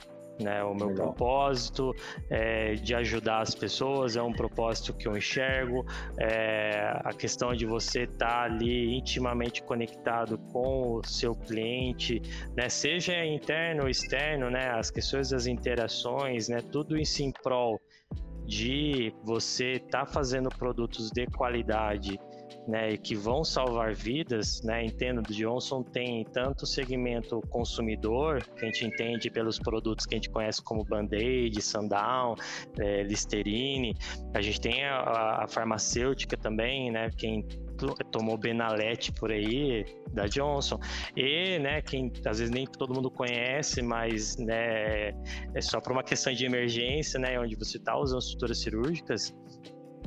[0.42, 0.64] né?
[0.64, 1.08] O meu Legal.
[1.08, 1.94] propósito
[2.30, 5.86] é de ajudar as pessoas é um propósito que eu enxergo.
[6.18, 12.22] É a questão de você estar tá ali intimamente conectado com o seu cliente,
[12.56, 12.70] né?
[12.70, 14.72] Seja interno ou externo, né?
[14.72, 16.60] As questões das interações, né?
[16.72, 17.80] Tudo isso em prol
[18.46, 22.20] de você estar tá fazendo produtos de qualidade
[22.68, 28.64] né, e que vão salvar vidas, né, entendo, Johnson tem tanto o segmento consumidor, que
[28.64, 32.36] a gente entende pelos produtos que a gente conhece como Band-Aid, Sundown,
[32.80, 33.96] é, Listerine,
[34.34, 37.46] a gente tem a, a farmacêutica também, né, quem
[38.12, 40.80] tomou Benalete por aí, da Johnson,
[41.16, 45.10] e, né, quem às vezes nem todo mundo conhece, mas, né,
[45.54, 49.36] é só por uma questão de emergência, né, onde você está usando estruturas cirúrgicas,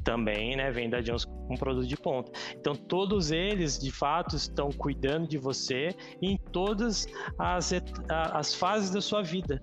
[0.00, 2.30] também né, vem da Johnson com um produto de ponta.
[2.54, 5.90] Então, todos eles, de fato, estão cuidando de você
[6.20, 7.06] em todas
[7.38, 7.72] as,
[8.08, 9.60] as fases da sua vida.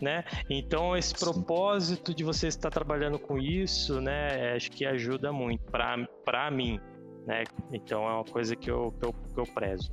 [0.00, 0.24] Né?
[0.50, 6.50] Então, esse propósito de você estar trabalhando com isso, né, acho que ajuda muito para
[6.50, 6.80] mim.
[7.24, 7.44] Né?
[7.72, 9.92] Então, é uma coisa que eu, que eu, que eu prezo.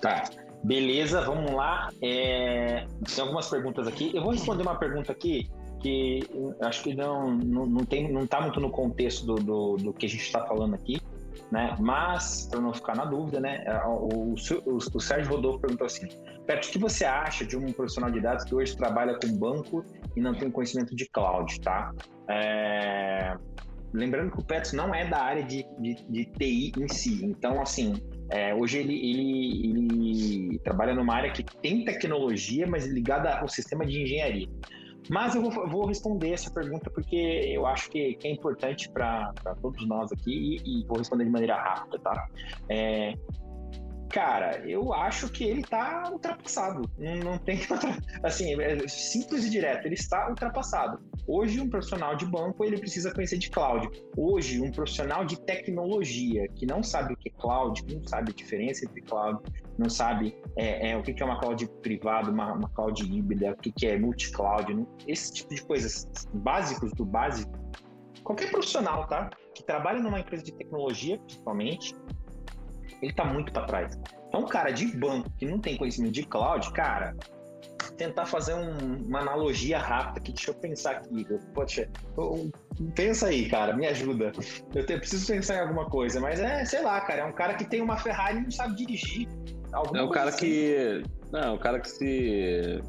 [0.00, 0.24] Tá.
[0.64, 1.88] Beleza, vamos lá.
[2.02, 2.84] É...
[3.14, 4.10] Tem algumas perguntas aqui.
[4.14, 5.48] Eu vou responder uma pergunta aqui
[5.80, 6.20] que
[6.60, 10.06] acho que não, não, não, tem, não tá muito no contexto do, do, do que
[10.06, 11.00] a gente está falando aqui,
[11.50, 11.76] né?
[11.80, 13.64] Mas, para não ficar na dúvida, né?
[13.86, 16.06] O, o, o, Sérgio Rodolfo perguntou assim:
[16.46, 19.84] Petro, o que você acha de um profissional de dados que hoje trabalha com banco
[20.16, 21.92] e não tem conhecimento de cloud, tá?
[22.28, 23.36] É...
[23.92, 27.60] Lembrando que o Petro não é da área de, de, de TI em si, então,
[27.60, 27.94] assim,
[28.30, 33.84] é, hoje ele, ele, ele, trabalha numa área que tem tecnologia, mas ligada ao sistema
[33.84, 34.48] de engenharia.
[35.08, 39.32] Mas eu vou, vou, responder essa pergunta porque eu acho que, que é importante para
[39.60, 42.28] todos nós aqui e, e, vou responder de maneira rápida, tá?
[42.68, 43.14] É,
[44.10, 46.82] cara, eu acho que ele está ultrapassado.
[46.98, 47.60] Não, não tem.
[48.22, 51.00] Assim, é simples e direto, ele está ultrapassado.
[51.26, 53.88] Hoje, um profissional de banco ele precisa conhecer de cloud.
[54.16, 58.34] Hoje, um profissional de tecnologia que não sabe o que é cloud, não sabe a
[58.34, 59.40] diferença entre cloud,
[59.78, 63.56] não sabe é, é, o que é uma cloud privada, uma, uma cloud híbrida, o
[63.56, 67.52] que é multi-cloud, esse tipo de coisas básicos do básico.
[68.24, 69.30] Qualquer profissional, tá?
[69.54, 71.94] Que trabalha numa empresa de tecnologia, principalmente,
[73.00, 73.98] ele está muito para trás.
[74.28, 77.14] Então, um cara de banco que não tem conhecimento de cloud, cara,
[77.96, 81.26] tentar fazer um, uma analogia rápida aqui, deixa eu pensar aqui.
[81.52, 81.88] Poxa,
[82.94, 84.32] pensa aí, cara, me ajuda.
[84.74, 87.32] Eu, te, eu preciso pensar em alguma coisa, mas é, sei lá, cara, é um
[87.32, 89.28] cara que tem uma Ferrari e não sabe dirigir.
[89.94, 90.38] É o cara assim.
[90.38, 91.02] que.
[91.30, 92.80] Não, o cara que se.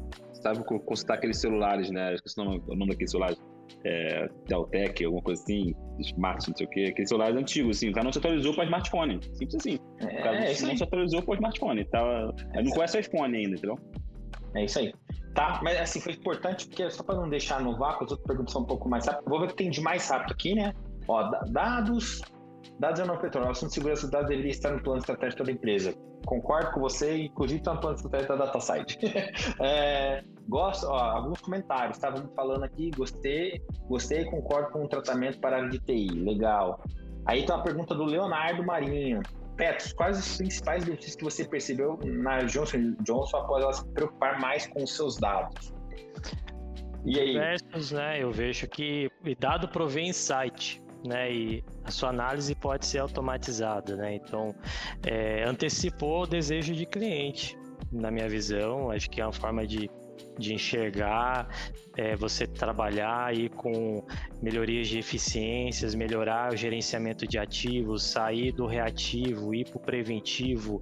[0.42, 2.14] Sabe consultar aqueles celulares, né?
[2.14, 3.38] Esqueci o nome, o nome daqueles celulares
[3.84, 7.92] é, Teltec, alguma coisa assim, Smart, não sei o quê, aqueles celulares antigos, assim, o
[7.92, 9.20] cara não se atualizou para smartphone.
[9.34, 9.78] Simples assim.
[10.00, 11.84] É, o cara é não se atualizou para smartphone.
[11.86, 13.78] Tá, é não conhece o iPhone ainda, entendeu?
[14.54, 14.92] É isso aí.
[15.34, 18.52] Tá, mas assim, foi importante, porque só para não deixar no vácuo, as outras perguntas
[18.52, 19.28] são um pouco mais rápidas.
[19.28, 20.74] Vou ver o que tem de mais rápido aqui, né?
[21.08, 22.20] Ó, dados.
[22.82, 23.46] Dados é não petróleo.
[23.46, 25.94] O assunto de segurança dos dados deveria estar no plano estratégico da empresa.
[26.26, 28.98] Concordo com você, inclusive está no plano estratégico da DataSite.
[29.62, 32.34] é, Gosto, ó, alguns comentários, estavam tá?
[32.34, 36.82] falando aqui, gostei, gostei, concordo com o tratamento para a área de TI, legal.
[37.24, 39.22] Aí tem uma pergunta do Leonardo Marinho.
[39.56, 44.40] Petros, quais os principais benefícios que você percebeu na Johnson Johnson após ela se preocupar
[44.40, 45.72] mais com os seus dados?
[47.04, 47.34] E aí?
[47.34, 47.56] Né?
[48.20, 49.08] Eu vejo que
[49.38, 50.81] dado provém insight.
[51.04, 54.14] Né, e a sua análise pode ser automatizada, né?
[54.14, 54.54] Então,
[55.04, 57.58] é, antecipou o desejo de cliente,
[57.90, 58.88] na minha visão.
[58.88, 59.90] Acho que é uma forma de
[60.38, 61.48] de enxergar,
[61.96, 64.04] é, você trabalhar aí com
[64.40, 70.80] melhorias de eficiências, melhorar o gerenciamento de ativos, sair do reativo, ir para o preventivo,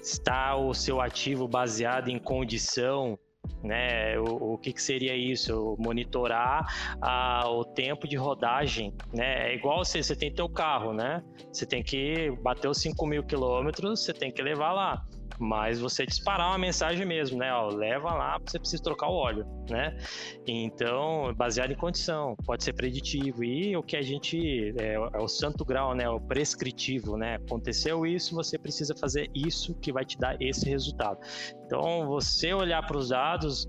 [0.00, 3.18] está o seu ativo baseado em condição,
[3.62, 4.18] né?
[4.18, 5.76] O, o que, que, seria isso?
[5.78, 6.66] Monitorar
[7.00, 9.52] a, o tempo de rodagem, né?
[9.52, 11.22] É igual você, você tem teu carro, né?
[11.52, 15.04] Você tem que bater os 5 mil quilômetros, você tem que levar lá
[15.42, 17.52] mas você disparar uma mensagem mesmo, né?
[17.52, 19.96] Ó, leva lá, você precisa trocar o óleo, né?
[20.46, 25.26] Então, baseado em condição, pode ser preditivo e o que a gente é, é o
[25.26, 26.08] santo grau, né?
[26.08, 27.34] O prescritivo, né?
[27.46, 31.18] Aconteceu isso, você precisa fazer isso que vai te dar esse resultado.
[31.66, 33.66] Então, você olhar para os dados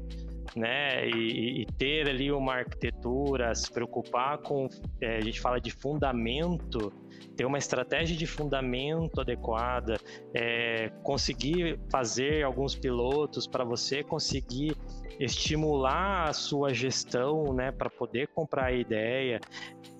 [0.55, 4.67] né, e, e, ter ali uma arquitetura, se preocupar com,
[5.01, 6.93] é, a gente fala de fundamento,
[7.35, 9.95] ter uma estratégia de fundamento adequada,
[10.33, 14.75] é, conseguir fazer alguns pilotos para você conseguir
[15.19, 19.39] estimular a sua gestão, né, para poder comprar a ideia,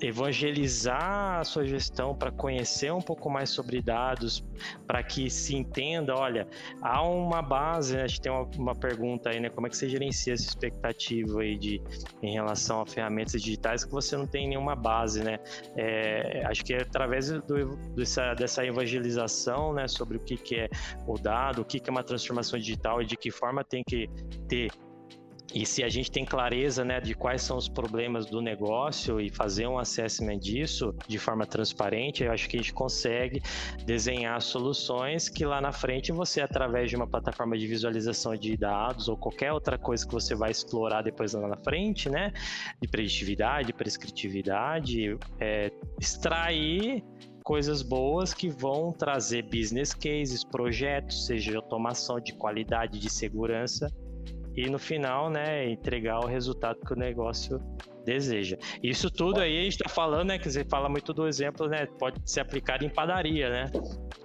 [0.01, 4.43] evangelizar a sua gestão para conhecer um pouco mais sobre dados,
[4.85, 6.47] para que se entenda, olha,
[6.81, 9.77] há uma base, né, a gente tem uma, uma, pergunta aí, né, como é que
[9.77, 11.81] você gerencia essa expectativa aí de,
[12.21, 15.39] em relação a ferramentas digitais que você não tem nenhuma base, né,
[15.75, 20.69] é, acho que é através do, dessa, dessa evangelização, né, sobre o que, que é
[21.07, 24.09] o dado, o que, que é uma transformação digital e de que forma tem que
[24.47, 24.69] ter
[25.51, 29.29] e se a gente tem clareza né, de quais são os problemas do negócio e
[29.29, 33.41] fazer um assessment disso de forma transparente, eu acho que a gente consegue
[33.85, 39.07] desenhar soluções que lá na frente você, através de uma plataforma de visualização de dados
[39.07, 42.31] ou qualquer outra coisa que você vai explorar depois lá na frente, né,
[42.81, 47.03] de preditividade, prescritividade, é, extrair
[47.43, 53.87] coisas boas que vão trazer business cases, projetos, seja automação, de qualidade, de segurança
[54.55, 57.59] e no final, né, entregar o resultado que o negócio
[58.05, 58.57] deseja.
[58.81, 61.85] Isso tudo aí a gente está falando, né, que você fala muito do exemplo, né,
[61.97, 63.71] pode ser aplicado em padaria, né?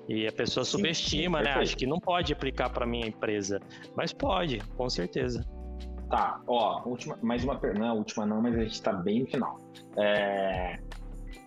[0.09, 1.53] E a pessoa sim, subestima, sim, né?
[1.53, 3.61] Acho que não pode aplicar para minha empresa,
[3.95, 5.45] mas pode, com certeza.
[6.09, 9.27] Tá, ó, última, mais uma pergunta, não, última não, mas a gente está bem no
[9.27, 9.61] final.
[9.99, 10.79] É,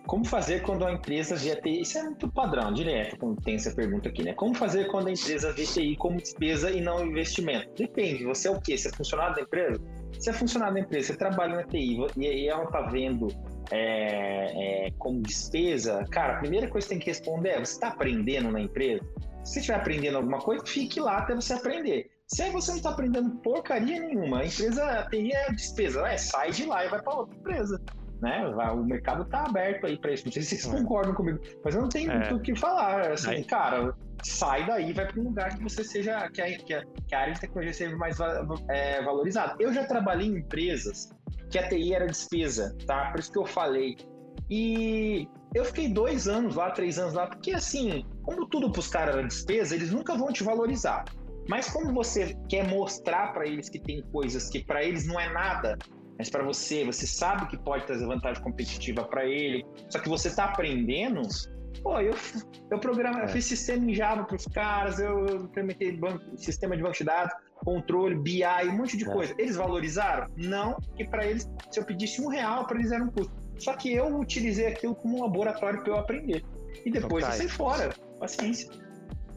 [0.06, 1.82] como fazer quando a empresa vê a TI?
[1.82, 4.32] Isso é muito padrão, direto, quando tem essa pergunta aqui, né?
[4.34, 7.68] Como fazer quando a empresa vê TI como despesa e não investimento?
[7.76, 8.76] Depende, você é o quê?
[8.76, 9.80] Você é funcionário da empresa?
[10.18, 13.28] Se é funcionário da empresa, você trabalha na TI e ela está vendo
[13.70, 17.72] é, é, como despesa, cara, a primeira coisa que você tem que responder é: você
[17.72, 19.04] está aprendendo na empresa?
[19.44, 22.10] Se você estiver aprendendo alguma coisa, fique lá até você aprender.
[22.26, 26.64] Se você não está aprendendo porcaria nenhuma, a empresa, TI é despesa, é, sai de
[26.64, 27.82] lá e vai para outra empresa
[28.22, 28.46] né?
[28.46, 30.24] O mercado tá aberto aí para isso.
[30.24, 30.78] Não sei se vocês é.
[30.78, 32.18] concordam comigo, mas eu não tenho é.
[32.18, 33.10] muito o que falar.
[33.10, 33.44] Assim, aí.
[33.44, 33.92] cara,
[34.22, 37.20] sai daí, vai para um lugar que você seja, que a, que a, que a
[37.20, 38.18] área de tecnologia seja mais
[38.68, 39.56] é, valorizada.
[39.58, 41.10] Eu já trabalhei em empresas
[41.50, 43.10] que a TI era despesa, tá?
[43.10, 43.96] Por isso que eu falei.
[44.48, 48.88] E eu fiquei dois anos lá, três anos lá, porque assim, como tudo para os
[48.88, 51.04] caras era despesa, eles nunca vão te valorizar.
[51.48, 55.32] Mas como você quer mostrar para eles que tem coisas que para eles não é
[55.32, 55.76] nada,
[56.18, 60.28] mas para você, você sabe que pode trazer vantagem competitiva para ele, só que você
[60.28, 61.22] está aprendendo.
[61.82, 62.14] Pô, eu,
[62.70, 63.24] eu programei, é.
[63.24, 67.04] eu fiz sistema em Java para os caras, eu implementei banco, sistema de banco de
[67.04, 69.12] dados, controle, BI, um monte de é.
[69.12, 69.34] coisa.
[69.38, 70.28] Eles valorizaram?
[70.36, 73.32] Não, porque para eles, se eu pedisse um real, para eles era um custo.
[73.58, 76.44] Só que eu utilizei aquilo como um laboratório para eu aprender.
[76.84, 77.36] E depois okay.
[77.36, 77.94] eu saí fora.
[78.18, 78.70] Paciência.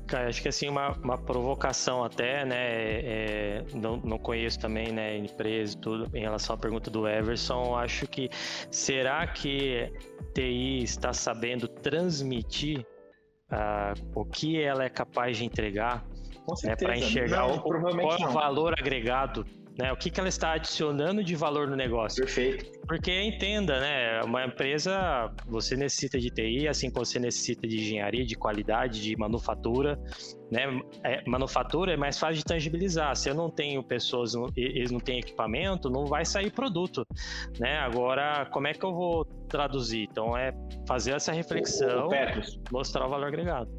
[0.07, 2.55] Cara, acho que assim, uma, uma provocação até, né?
[2.57, 7.75] É, não, não conheço também, né, empresa e tudo, em relação à pergunta do Everson,
[7.75, 8.29] acho que
[8.69, 9.91] será que
[10.33, 12.85] TI está sabendo transmitir
[13.51, 16.05] uh, o que ela é capaz de entregar
[16.63, 19.45] né, para enxergar não, o, qual é o valor agregado
[19.78, 19.91] né?
[19.91, 22.23] O que, que ela está adicionando de valor no negócio?
[22.23, 22.80] Perfeito.
[22.88, 24.21] Porque entenda, né?
[24.23, 29.17] Uma empresa, você necessita de TI, assim como você necessita de engenharia, de qualidade, de
[29.17, 29.99] manufatura,
[30.51, 30.61] né?
[31.03, 33.15] É, manufatura é mais fácil de tangibilizar.
[33.15, 37.05] Se eu não tenho pessoas, eles não têm equipamento, não vai sair produto,
[37.59, 37.78] né?
[37.80, 40.07] Agora, como é que eu vou traduzir?
[40.09, 40.53] Então, é
[40.88, 42.11] fazer essa reflexão, o,
[42.71, 43.69] mostrar o valor agregado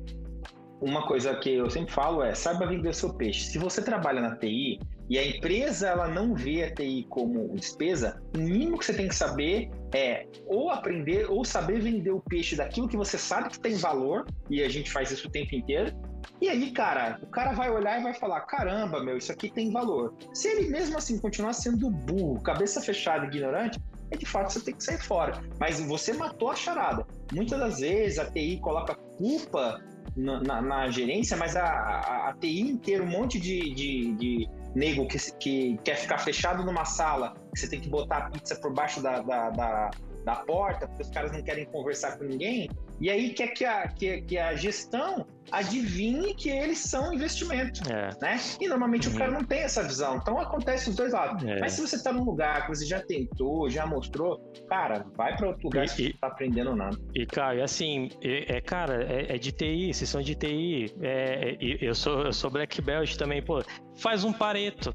[0.78, 3.46] uma coisa que eu sempre falo é saiba vender seu peixe.
[3.46, 4.78] Se você trabalha na TI
[5.08, 9.08] e a empresa ela não vê a TI como despesa, o mínimo que você tem
[9.08, 13.60] que saber é ou aprender ou saber vender o peixe daquilo que você sabe que
[13.60, 15.94] tem valor, e a gente faz isso o tempo inteiro.
[16.40, 19.70] E aí, cara, o cara vai olhar e vai falar: caramba, meu, isso aqui tem
[19.70, 20.14] valor.
[20.34, 23.80] Se ele mesmo assim continuar sendo burro, cabeça fechada, ignorante,
[24.10, 25.40] é de fato você tem que sair fora.
[25.58, 27.06] Mas você matou a charada.
[27.32, 29.80] Muitas das vezes a TI coloca culpa
[30.16, 34.48] na, na, na gerência, mas a, a, a, TI inteira, um monte de, de, de
[34.76, 38.54] nego que, que quer ficar fechado numa sala, que você tem que botar a pizza
[38.56, 39.90] por baixo da, da, da,
[40.22, 42.68] da porta, porque os caras não querem conversar com ninguém,
[43.00, 48.10] e aí quer que a, que, que a gestão adivinhe que eles são investimento, é.
[48.20, 48.40] né?
[48.60, 49.14] E normalmente uhum.
[49.14, 50.16] o cara não tem essa visão.
[50.16, 51.44] Então acontece os dois lados.
[51.44, 51.60] É.
[51.60, 55.48] Mas se você está num lugar que você já tentou, já mostrou, cara, vai para
[55.48, 56.96] outro lugar e, se você tá aprendendo nada.
[57.14, 60.92] E cara, assim, é, é cara, é, é, de TI, vocês são de TI.
[61.00, 63.62] É, é eu sou eu sou black belt também, pô.
[63.96, 64.94] Faz um pareto.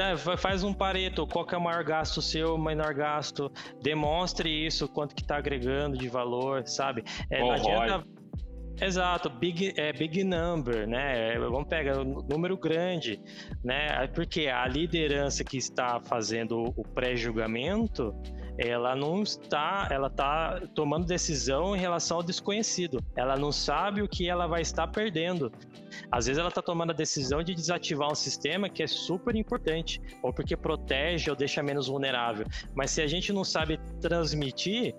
[0.00, 4.48] Tá, faz um pareto, qual que é o maior gasto seu, o menor gasto, demonstre
[4.48, 7.04] isso, quanto que está agregando de valor, sabe?
[7.28, 8.02] É, não adianta...
[8.80, 11.38] Exato, big, é, big number, né?
[11.38, 13.20] Vamos pegar um número grande,
[13.62, 14.06] né?
[14.14, 18.14] Porque a liderança que está fazendo o pré-julgamento,
[18.58, 23.02] ela não está, ela está tomando decisão em relação ao desconhecido.
[23.16, 25.50] Ela não sabe o que ela vai estar perdendo.
[26.10, 30.00] Às vezes ela está tomando a decisão de desativar um sistema que é super importante,
[30.22, 32.46] ou porque protege ou deixa menos vulnerável.
[32.74, 34.94] Mas se a gente não sabe transmitir,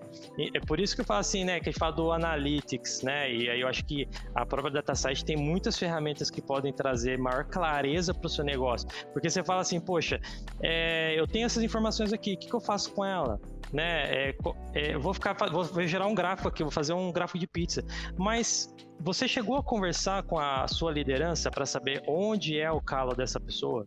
[0.53, 3.31] é por isso que eu falo assim, né, que a gente fala do analytics, né?
[3.31, 7.45] E aí eu acho que a própria DataSite tem muitas ferramentas que podem trazer maior
[7.45, 8.87] clareza para o seu negócio.
[9.13, 10.19] Porque você fala assim, poxa,
[10.61, 13.39] é, eu tenho essas informações aqui, o que, que eu faço com ela?
[13.71, 14.29] Né?
[14.29, 14.35] É,
[14.73, 17.83] é, vou ficar, vou, vou gerar um gráfico aqui, vou fazer um gráfico de pizza.
[18.17, 23.15] Mas você chegou a conversar com a sua liderança para saber onde é o calo
[23.15, 23.85] dessa pessoa?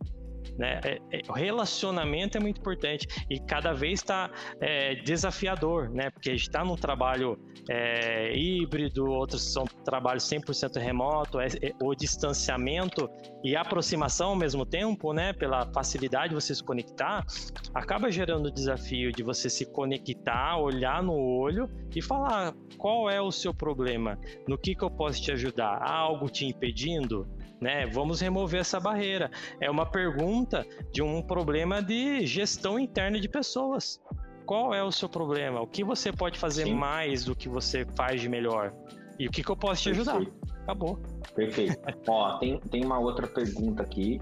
[0.57, 0.79] Né?
[0.83, 4.29] É, é, relacionamento é muito importante e cada vez está
[4.61, 6.09] é, desafiador, né?
[6.09, 7.37] Porque a gente está num trabalho
[7.69, 11.37] é, híbrido, outros são trabalhos 100% remoto,
[11.81, 13.09] o distanciamento
[13.43, 15.33] e aproximação ao mesmo tempo, né?
[15.33, 17.25] Pela facilidade de você se conectar,
[17.73, 23.21] acaba gerando o desafio de você se conectar, olhar no olho e falar qual é
[23.21, 27.27] o seu problema, no que, que eu posso te ajudar, há algo te impedindo?
[27.59, 27.85] Né?
[27.87, 29.29] Vamos remover essa barreira.
[29.59, 34.01] É uma pergunta de um problema de gestão interna de pessoas.
[34.45, 35.61] Qual é o seu problema?
[35.61, 36.75] O que você pode fazer Sim.
[36.75, 38.73] mais do que você faz de melhor?
[39.17, 40.21] E o que, que eu posso te ajudar?
[40.63, 40.99] Acabou.
[41.33, 41.77] Perfeito.
[42.07, 44.21] Ó, tem, tem uma outra pergunta aqui,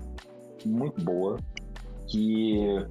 [0.66, 1.38] muito boa,
[2.08, 2.86] que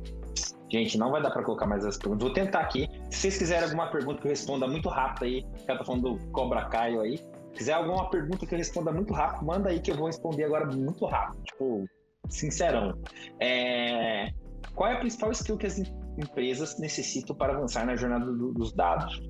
[0.72, 2.24] Gente, não vai dar para colocar mais as perguntas.
[2.24, 2.88] Vou tentar aqui.
[3.10, 6.30] Se vocês quiserem alguma pergunta que eu responda muito rápido aí, que tá falando do
[6.30, 7.20] Cobra Caio aí,
[7.54, 10.66] quiser alguma pergunta que eu responda muito rápido, manda aí que eu vou responder agora
[10.66, 11.42] muito rápido.
[11.44, 11.84] Tipo,
[12.28, 12.98] sincerão.
[13.40, 14.32] É...
[14.74, 15.78] Qual é a principal skill que as
[16.18, 19.20] empresas necessitam para avançar na jornada do, dos dados?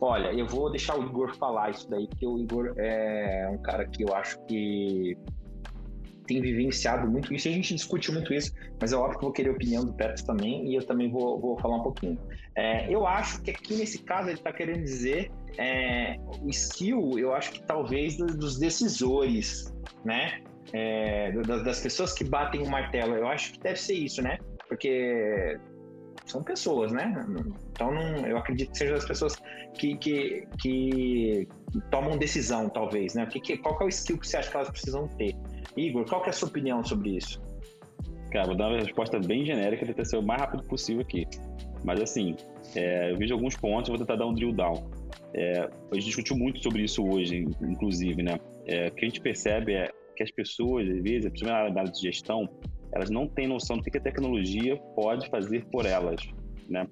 [0.00, 3.86] Olha, eu vou deixar o Igor falar isso daí, porque o Igor é um cara
[3.86, 5.16] que eu acho que
[6.28, 9.48] tem vivenciado muito isso, a gente discute muito isso, mas é óbvio que vou querer
[9.48, 12.18] a opinião do Petros também, e eu também vou, vou falar um pouquinho.
[12.54, 17.34] É, eu acho que aqui nesse caso ele está querendo dizer é, o skill, eu
[17.34, 19.74] acho que talvez dos decisores,
[20.04, 20.42] né?
[20.72, 23.14] É, das, das, pessoas que batem o martelo.
[23.14, 24.38] Eu acho que deve ser isso, né?
[24.68, 25.58] Porque
[26.30, 27.14] são pessoas, né?
[27.72, 29.36] Então não, eu acredito que sejam as pessoas
[29.74, 31.48] que, que, que
[31.90, 33.26] tomam decisão, talvez, né?
[33.26, 35.34] Que, que, qual é o skill que você acha que elas precisam ter?
[35.76, 37.40] Igor, qual é a sua opinião sobre isso?
[38.30, 41.26] Cara, vou dar uma resposta bem genérica, tentar ser o mais rápido possível aqui.
[41.84, 42.36] Mas assim,
[42.74, 44.90] é, eu vejo alguns pontos, vou tentar dar um drill down.
[45.34, 48.38] É, a gente discutiu muito sobre isso hoje, inclusive, né?
[48.66, 51.92] É, o que a gente percebe é que as pessoas, às vezes, principalmente na área
[51.92, 52.48] de gestão,
[52.92, 56.20] elas não têm noção do que a tecnologia pode fazer por elas,
[56.68, 56.86] né?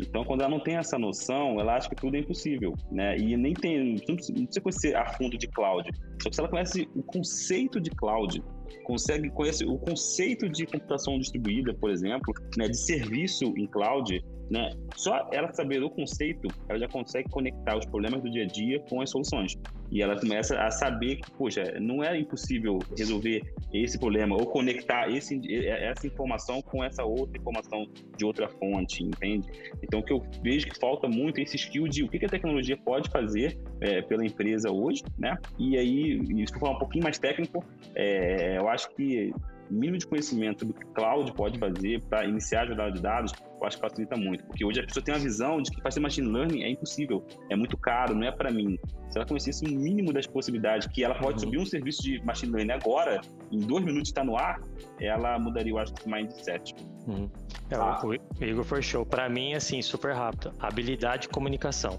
[0.00, 3.16] Então, quando ela não tem essa noção, ela acha que tudo é impossível, né?
[3.18, 5.88] E nem tem, não precisa conhecer a fundo de cloud.
[6.20, 8.42] Só que se ela conhece o conceito de cloud,
[8.84, 14.70] consegue conhecer o conceito de computação distribuída, por exemplo, né, de serviço em cloud, né?
[14.94, 18.78] Só ela saber o conceito, ela já consegue conectar os problemas do dia a dia
[18.80, 19.58] com as soluções.
[19.90, 23.42] E ela começa a saber que, poxa, não é impossível resolver
[23.72, 27.86] esse problema ou conectar esse, essa informação com essa outra informação
[28.16, 29.48] de outra fonte, entende?
[29.82, 32.28] Então, o que eu vejo que falta muito é esse skill de o que a
[32.28, 35.36] tecnologia pode fazer é, pela empresa hoje, né?
[35.58, 39.32] E aí, isso que eu falar um pouquinho mais técnico, é, eu acho que
[39.72, 43.66] mínimo de conhecimento do que cloud pode fazer para iniciar a jogada de dados, eu
[43.66, 44.44] acho que facilita muito.
[44.44, 47.56] Porque hoje a pessoa tem uma visão de que fazer machine learning é impossível, é
[47.56, 48.78] muito caro, não é para mim.
[49.08, 51.38] Se ela conhecesse o um mínimo das possibilidades, que ela pode uhum.
[51.38, 53.20] subir um serviço de machine learning agora,
[53.50, 54.60] em dois minutos está no ar,
[55.00, 56.74] ela mudaria, eu acho, o mindset.
[57.06, 57.30] Uhum.
[57.70, 58.00] É, ah.
[58.04, 59.04] O Igor foi show.
[59.04, 60.52] Para mim, assim, super rápido.
[60.58, 61.98] Habilidade de comunicação.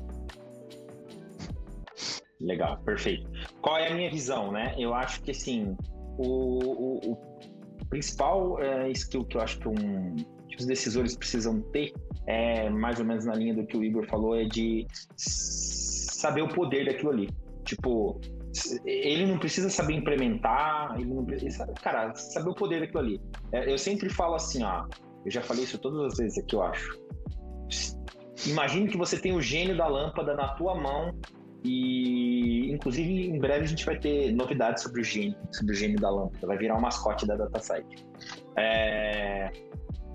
[2.40, 3.30] Legal, perfeito.
[3.62, 4.76] Qual é a minha visão, né?
[4.78, 5.76] Eu acho que, assim,
[6.18, 7.33] o, o, o
[7.94, 10.16] principal é, skill que eu acho que, um,
[10.50, 11.94] que os decisores precisam ter,
[12.26, 16.48] é mais ou menos na linha do que o Igor falou, é de saber o
[16.48, 17.30] poder daquilo ali.
[17.64, 18.20] Tipo,
[18.84, 23.22] ele não precisa saber implementar, ele não precisa, cara, saber o poder daquilo ali.
[23.52, 24.88] É, eu sempre falo assim, ó,
[25.24, 27.00] eu já falei isso todas as vezes aqui, eu acho.
[28.48, 31.14] Imagine que você tem o gênio da lâmpada na tua mão
[31.64, 36.00] e, inclusive, em breve a gente vai ter novidades sobre o gênio, sobre o gênio
[36.00, 36.46] da lâmpada.
[36.46, 38.06] Vai virar o mascote da DataSite.
[38.58, 39.52] É...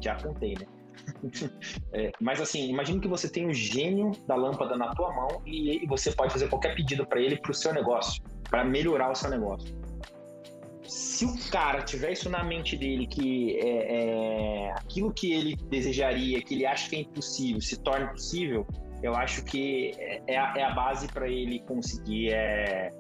[0.01, 0.67] Já contei, né?
[1.93, 5.83] é, mas assim, imagine que você tem o gênio da lâmpada na tua mão e,
[5.83, 9.15] e você pode fazer qualquer pedido para ele para o seu negócio, para melhorar o
[9.15, 9.75] seu negócio.
[10.83, 16.41] Se o cara tiver isso na mente dele, que é, é, aquilo que ele desejaria,
[16.43, 18.67] que ele acha que é impossível, se torne possível,
[19.03, 22.91] eu acho que é, é a, é a base para ele conseguir, é,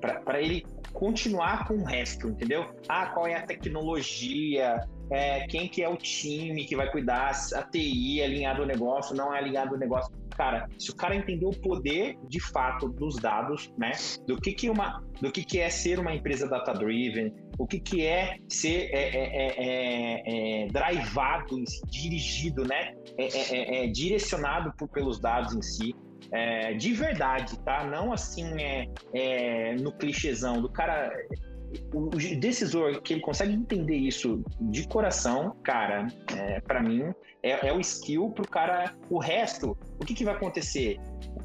[0.00, 2.66] para ele continuar com o resto, entendeu?
[2.88, 4.80] Ah, qual é a tecnologia,
[5.10, 9.14] é, quem que é o time que vai cuidar, a TI é alinhado ao negócio,
[9.14, 10.12] não é alinhado ao negócio.
[10.36, 13.90] Cara, se o cara entender o poder de fato dos dados, né?
[14.26, 17.80] Do que que uma, do que que é ser uma empresa data driven, o que
[17.80, 22.94] que é ser é, é, é, é drivado, dirigido, né?
[23.18, 25.94] É, direcionado por, pelos dados em si.
[26.78, 27.84] de verdade, tá?
[27.84, 28.46] Não assim
[29.12, 31.12] é, no clichêzão do cara
[31.92, 37.72] o decisor que ele consegue entender isso de coração, cara, é, para mim é, é,
[37.72, 38.94] o skill pro cara.
[39.10, 40.98] O resto, o que, que vai acontecer?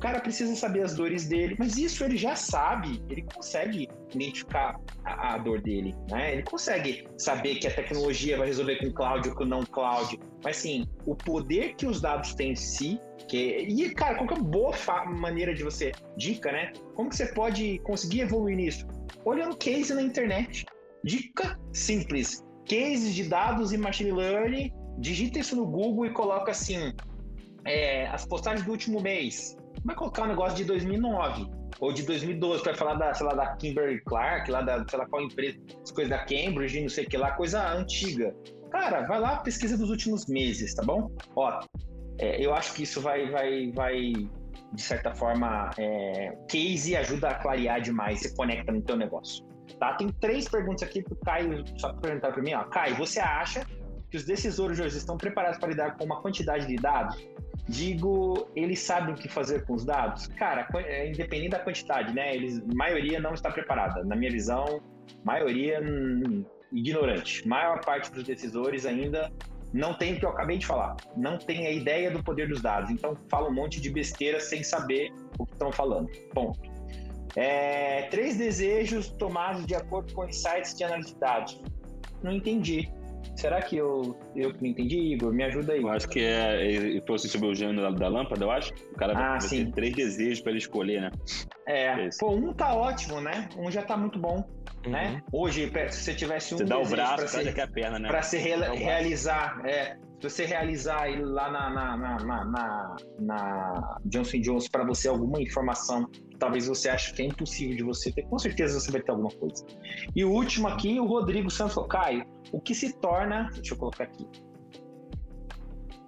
[0.04, 4.76] Cara precisa saber as dores dele, mas isso ele já sabe, ele consegue identificar
[5.06, 6.34] a, a dor dele, né?
[6.34, 10.58] Ele consegue saber que a tecnologia vai resolver com cloud ou com não cloud, mas
[10.58, 13.00] sim, o poder que os dados têm em si
[13.30, 14.76] que, e, cara, qual que é a boa
[15.06, 15.96] maneira de você.
[16.18, 16.74] Dica, né?
[16.96, 18.86] Como que você pode conseguir evoluir nisso?
[19.26, 20.66] olhando case na internet.
[21.04, 24.72] Dica simples: cases de dados e machine learning.
[25.00, 26.94] Digita isso no Google e coloca assim:
[27.66, 29.58] é, as postagens do último mês.
[29.84, 33.56] Vai colocar um negócio de 2009 ou de 2012 para falar da, sei lá, da
[33.56, 37.10] Kimberly Clark, lá da, sei lá qual empresa, as coisas da Cambridge, não sei o
[37.10, 38.34] que lá, coisa antiga.
[38.72, 41.12] Cara, vai lá, pesquisa dos últimos meses, tá bom?
[41.36, 41.60] Ó,
[42.20, 44.14] é, eu acho que isso vai, vai, vai
[44.74, 49.46] de certa forma, é, case ajuda a clarear demais, se conecta no teu negócio.
[49.80, 49.94] Tá?
[49.94, 52.54] Tem três perguntas aqui para o Caio, só perguntar para mim.
[52.54, 52.64] Ó.
[52.66, 53.66] Caio, você acha
[54.10, 57.18] que os decisores hoje estão preparados para lidar com uma quantidade de dados?
[57.68, 60.28] Digo, eles sabem o que fazer com os dados?
[60.28, 62.36] Cara, é, independente da quantidade, né?
[62.36, 64.04] Eles, maioria não está preparada.
[64.04, 64.82] Na minha visão,
[65.24, 67.48] maioria hum, ignorante.
[67.48, 69.32] Maior parte dos decisores ainda
[69.74, 72.62] não tem o que eu acabei de falar, não tem a ideia do poder dos
[72.62, 72.92] dados.
[72.92, 76.10] Então fala um monte de besteira sem saber o que estão falando.
[76.34, 76.60] Ponto.
[77.36, 81.62] É, três desejos tomados de acordo com insights de análise de dados.
[82.22, 82.92] Não entendi.
[83.36, 85.34] Será que eu, eu não entendi, Igor?
[85.34, 85.82] Me ajuda aí.
[85.82, 87.02] Eu acho que é.
[87.08, 88.74] Fosse sobre o gênero da, da, lâmpada, eu acho.
[88.92, 89.66] O cara ah, vai sim.
[89.66, 91.12] ter três desejos para ele escolher, né?
[91.68, 92.10] É.
[92.20, 93.50] Pô, um tá ótimo, né?
[93.58, 94.44] Um já tá muito bom.
[94.86, 95.08] Né?
[95.08, 95.14] Uhum.
[95.14, 95.24] Né?
[95.32, 96.58] Hoje, se você tivesse um.
[96.58, 98.08] Você dá o braço, para se, a perna, né?
[98.10, 99.62] Pra se re realizar.
[99.66, 105.42] É, se você realizar lá na, na, na, na, na Johnson Johnson para você alguma
[105.42, 106.08] informação
[106.44, 109.32] talvez você ache que é impossível de você ter, com certeza você vai ter alguma
[109.32, 109.66] coisa.
[110.14, 113.50] E o último aqui, o Rodrigo Santos Caio, o que se torna.
[113.54, 114.28] Deixa eu colocar aqui.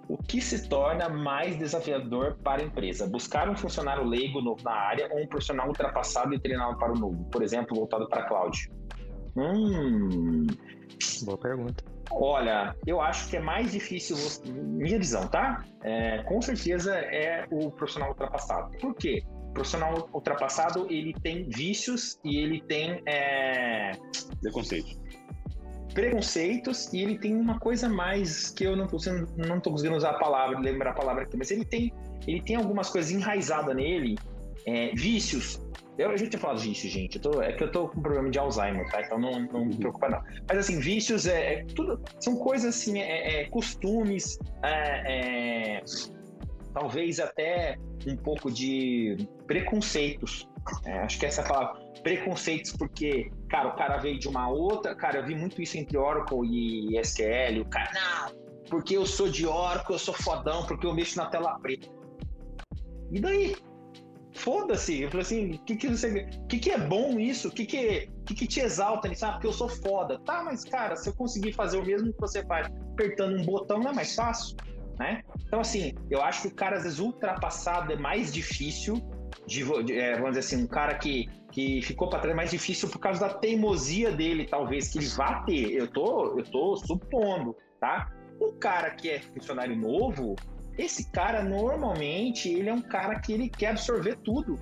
[0.08, 3.08] O que se torna mais desafiador para a empresa?
[3.08, 6.98] Buscar um funcionário leigo novo na área ou um profissional ultrapassado e treinado para o
[6.98, 7.24] novo?
[7.30, 8.70] Por exemplo, voltado para a cloud?
[9.36, 10.46] Hum.
[11.24, 11.82] Boa pergunta.
[12.10, 14.16] Olha, eu acho que é mais difícil,
[14.52, 15.64] minha visão, tá?
[15.82, 18.76] É, com certeza é o profissional ultrapassado.
[18.78, 19.24] Por quê?
[19.56, 23.92] Profissional ultrapassado ele tem vícios e ele tem é...
[24.40, 24.96] preconceito
[25.96, 28.98] preconceitos e ele tem uma coisa mais que eu não tô,
[29.34, 31.90] não tô conseguindo usar a palavra, lembrar a palavra aqui, mas ele tem,
[32.26, 34.18] ele tem algumas coisas enraizadas nele,
[34.66, 35.58] é, vícios.
[35.96, 37.18] Eu, a gente tem falado vícios, gente.
[37.18, 39.00] Tô, é que eu tô com problema de Alzheimer, tá?
[39.00, 40.22] Então não, não me preocupa, não.
[40.46, 41.98] Mas assim, vícios é, é tudo.
[42.20, 45.82] São coisas assim, é, é costumes, é, é,
[46.76, 49.16] talvez até um pouco de
[49.46, 50.46] preconceitos.
[50.84, 54.94] acho que essa é palavra preconceitos, porque, cara, o cara veio de uma outra.
[54.94, 57.62] Cara, eu vi muito isso entre Oracle e SQL.
[57.62, 58.36] O cara, não,
[58.68, 61.88] porque eu sou de Oracle, eu sou fodão, porque eu mexo na tela preta.
[63.10, 63.56] E daí?
[64.34, 65.00] Foda-se.
[65.00, 67.48] Eu falei assim, o que que, você, que que é bom isso?
[67.48, 69.24] O que que, que que te exalta nisso?
[69.24, 70.18] Ah, porque eu sou foda.
[70.26, 73.80] Tá, mas cara, se eu conseguir fazer o mesmo que você faz apertando um botão,
[73.80, 74.54] não é mais fácil?
[74.98, 75.22] Né?
[75.46, 78.94] Então, assim, eu acho que o cara, às vezes, ultrapassado é mais difícil
[79.46, 82.50] de, de é, vamos dizer assim, um cara que que ficou para trás é mais
[82.50, 85.72] difícil por causa da teimosia dele, talvez, que ele vá ter.
[85.72, 88.12] Eu tô, eu tô supondo, tá?
[88.38, 90.36] O cara que é funcionário novo,
[90.76, 94.58] esse cara normalmente ele é um cara que ele quer absorver tudo.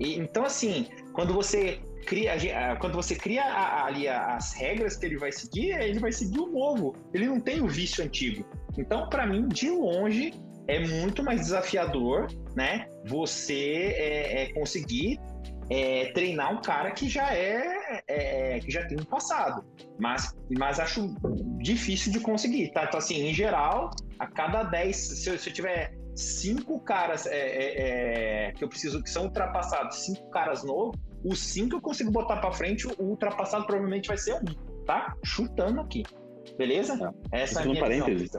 [0.00, 2.34] E, então, assim, quando você cria,
[2.80, 3.44] quando você cria
[3.84, 6.96] ali as regras que ele vai seguir, ele vai seguir o novo.
[7.12, 8.44] Ele não tem o vício antigo.
[8.78, 10.32] Então, para mim, de longe,
[10.66, 12.88] é muito mais desafiador, né?
[13.04, 15.20] Você é, é conseguir
[15.70, 19.64] é, treinar um cara que já é, é, que já tem um passado,
[19.98, 21.14] mas, mas acho
[21.58, 22.84] difícil de conseguir, tá?
[22.84, 27.36] Então, assim, em geral, a cada 10, se eu, se eu tiver cinco caras é,
[27.36, 32.10] é, é, que eu preciso, que são ultrapassados, cinco caras novos, os cinco eu consigo
[32.10, 35.16] botar para frente, o ultrapassado provavelmente vai ser um, tá?
[35.24, 36.02] Chutando aqui,
[36.56, 37.12] beleza?
[37.32, 37.42] É.
[37.42, 38.30] Essa é a minha parênteses.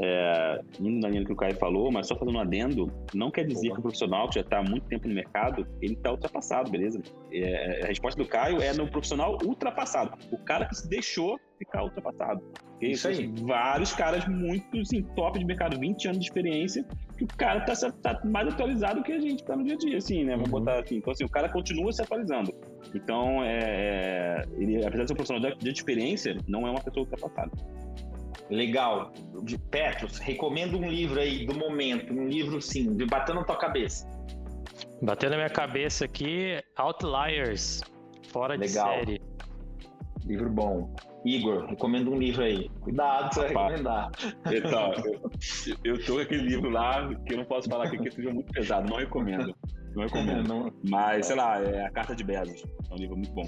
[0.00, 3.46] é, indo na linha que o Caio falou, mas só fazendo um adendo, não quer
[3.46, 6.70] dizer que o profissional que já está há muito tempo no mercado, ele está ultrapassado,
[6.70, 7.00] beleza?
[7.32, 10.16] É, a resposta do Caio é no profissional ultrapassado.
[10.30, 12.42] O cara que se deixou ficar ultrapassado.
[12.80, 13.26] Isso aí.
[13.42, 16.86] Vários caras muito assim, top de mercado, 20 anos de experiência,
[17.26, 19.98] que o cara tá, tá mais atualizado que a gente tá no dia a dia,
[19.98, 20.32] assim, né?
[20.32, 20.60] Vamos uhum.
[20.60, 20.96] botar assim.
[20.96, 22.54] Então, assim, o cara continua se atualizando.
[22.94, 26.80] Então, é, é ele, apesar de ser um profissional de, de experiência, não é uma
[26.80, 27.50] pessoa ultrapassada.
[28.48, 29.12] Legal.
[29.42, 33.56] De Petros, recomendo um livro aí do momento, um livro, sim, de batendo na tua
[33.56, 34.08] cabeça.
[35.02, 37.82] Batendo na minha cabeça aqui, Outliers,
[38.32, 38.88] fora Legal.
[38.88, 39.22] de série.
[40.24, 40.94] Livro bom.
[41.24, 42.68] Igor, recomendo um livro aí.
[42.80, 44.10] Cuidado, você vai recomendar.
[44.46, 48.10] Então, eu, eu tô com aquele livro lá que eu não posso falar aqui que
[48.10, 49.54] seja muito pesado, não recomendo.
[49.94, 50.48] Não recomendo.
[50.48, 50.72] não...
[50.88, 52.62] Mas, sei lá, é A Carta de Bezos.
[52.90, 53.46] É um livro muito bom.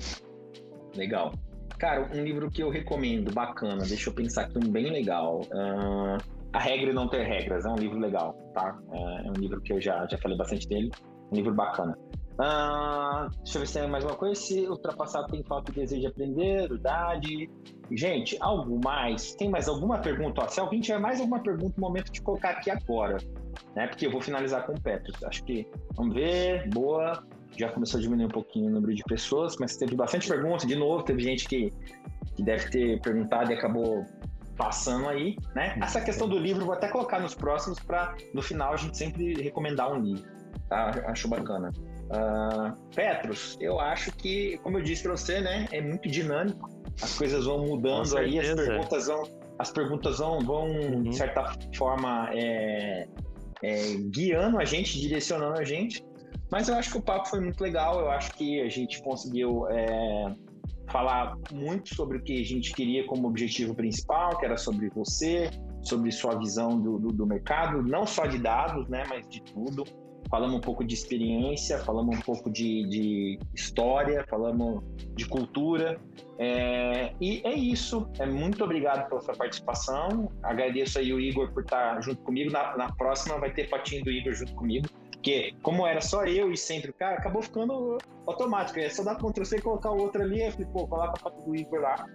[0.96, 1.32] Legal.
[1.78, 5.40] Cara, um livro que eu recomendo, bacana, deixa eu pensar aqui, um bem legal.
[5.46, 6.18] Uh,
[6.52, 8.78] a Regra e Não Ter Regras, é um livro legal, tá?
[8.92, 10.90] É, é um livro que eu já, já falei bastante dele,
[11.32, 11.96] um livro bacana.
[12.42, 14.34] Uh, deixa eu ver se tem mais uma coisa.
[14.34, 17.48] Se ultrapassado tem falta de desejo de aprender, idade.
[17.92, 19.32] Gente, algo mais?
[19.36, 20.42] Tem mais alguma pergunta?
[20.42, 23.18] Ó, se alguém tiver mais alguma pergunta, momento de colocar aqui agora,
[23.76, 23.86] né?
[23.86, 25.22] Porque eu vou finalizar com o Petros.
[25.22, 27.22] Acho que, vamos ver, boa.
[27.56, 30.66] Já começou a diminuir um pouquinho o número de pessoas, mas teve bastante perguntas.
[30.66, 31.72] De novo, teve gente que,
[32.34, 34.04] que deve ter perguntado e acabou
[34.56, 35.78] passando aí, né?
[35.80, 39.34] Essa questão do livro, vou até colocar nos próximos para no final a gente sempre
[39.40, 40.28] recomendar um livro,
[40.68, 40.90] tá?
[41.06, 41.70] Acho bacana.
[42.10, 46.70] Uh, Petros, eu acho que, como eu disse para você, né, é muito dinâmico.
[47.00, 49.22] As coisas vão mudando aí, as perguntas vão,
[49.58, 51.02] as perguntas vão, vão uhum.
[51.04, 53.08] de certa forma, é,
[53.62, 56.04] é, guiando a gente, direcionando a gente.
[56.50, 57.98] Mas eu acho que o papo foi muito legal.
[58.00, 60.34] Eu acho que a gente conseguiu é,
[60.90, 65.50] falar muito sobre o que a gente queria como objetivo principal, que era sobre você,
[65.82, 69.84] sobre sua visão do, do, do mercado, não só de dados, né, mas de tudo
[70.32, 74.82] falamos um pouco de experiência, falamos um pouco de, de história, falamos
[75.14, 76.00] de cultura.
[76.38, 78.08] É, e é isso.
[78.18, 80.32] É muito obrigado pela sua participação.
[80.42, 82.50] Agradeço aí o Igor por estar junto comigo.
[82.50, 84.88] Na, na próxima vai ter fotinho do Igor junto comigo.
[85.10, 88.80] Porque, como era só eu e sempre o cara, acabou ficando automático.
[88.80, 90.42] É só dar Ctrl C e colocar o outro ali.
[90.42, 92.06] Eu falei, pô, coloca a foto do Igor lá,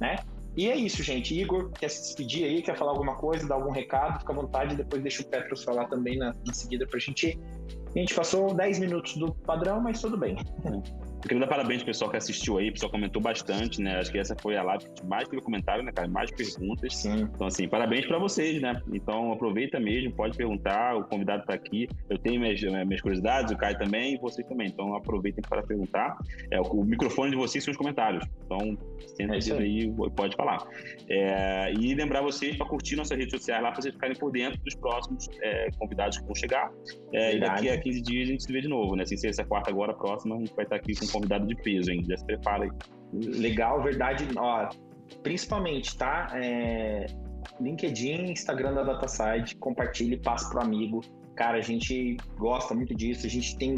[0.00, 0.16] né?
[0.56, 1.38] E é isso, gente.
[1.38, 2.62] Igor, quer se despedir aí?
[2.62, 4.20] Quer falar alguma coisa, dar algum recado?
[4.20, 4.74] Fica à vontade.
[4.74, 7.38] Depois deixa o Petros falar também na, na seguida pra gente.
[7.96, 10.36] A gente passou 10 minutos do padrão, mas tudo bem.
[11.16, 13.98] Eu queria dar parabéns pro pessoal que assistiu aí, o pessoal comentou bastante, né?
[13.98, 16.06] Acho que essa foi a live que mais teve comentário, né, cara?
[16.06, 16.96] Mais perguntas.
[16.96, 17.28] Sim.
[17.34, 18.80] Então, assim, parabéns para vocês, né?
[18.92, 21.88] Então, aproveita mesmo, pode perguntar, o convidado tá aqui.
[22.08, 24.68] Eu tenho minhas, minhas curiosidades, o Caio também e vocês também.
[24.68, 26.16] Então, aproveitem para perguntar.
[26.50, 28.24] É, o, microfone de vocês são os comentários.
[28.44, 28.76] Então,
[29.16, 30.64] senta é aí pode falar.
[31.08, 34.60] É, e lembrar vocês para curtir nossas redes sociais lá, para vocês ficarem por dentro
[34.62, 36.70] dos próximos é, convidados que vão chegar.
[37.12, 39.04] E daqui a 15 dias a gente se vê de novo, né?
[39.04, 41.90] Sem ser essa quarta agora, próxima, a gente vai estar aqui com convidado de peso,
[41.90, 42.04] hein?
[42.08, 42.68] Já se prepara.
[43.12, 44.26] Legal, verdade.
[44.36, 44.68] Ó,
[45.22, 46.28] principalmente, tá?
[46.34, 47.06] É,
[47.60, 51.00] LinkedIn, Instagram da DataSide, compartilhe, passe pro amigo.
[51.36, 53.26] Cara, a gente gosta muito disso.
[53.26, 53.74] A gente tem,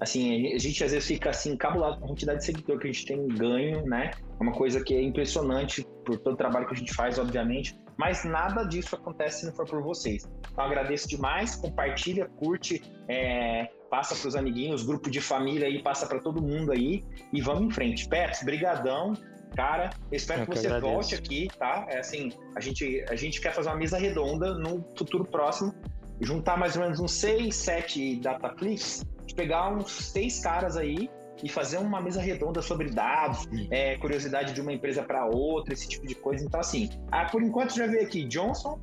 [0.00, 2.92] assim, a gente às vezes fica assim, encabulado com a quantidade de seguidor que a
[2.92, 4.10] gente tem ganho, né?
[4.38, 7.78] É uma coisa que é impressionante por todo o trabalho que a gente faz, obviamente.
[7.98, 10.28] Mas nada disso acontece se não for por vocês.
[10.52, 11.56] Então, agradeço demais.
[11.56, 16.70] Compartilha, curte, é, passa para os amiguinhos, grupo de família aí, passa para todo mundo
[16.70, 18.08] aí e vamos em frente.
[18.08, 19.14] Pets, brigadão.
[19.56, 20.92] Cara, espero que, que, você agradeço.
[20.92, 21.86] volte aqui, tá?
[21.88, 25.74] É assim, a gente, a gente quer fazer uma mesa redonda no futuro próximo,
[26.20, 29.04] juntar mais ou menos uns seis, sete Dataflix,
[29.34, 31.10] pegar uns seis caras aí
[31.42, 35.88] e fazer uma mesa redonda sobre dados, é, curiosidade de uma empresa para outra, esse
[35.88, 36.44] tipo de coisa.
[36.44, 38.80] Então, assim, ah, por enquanto já veio aqui Johnson,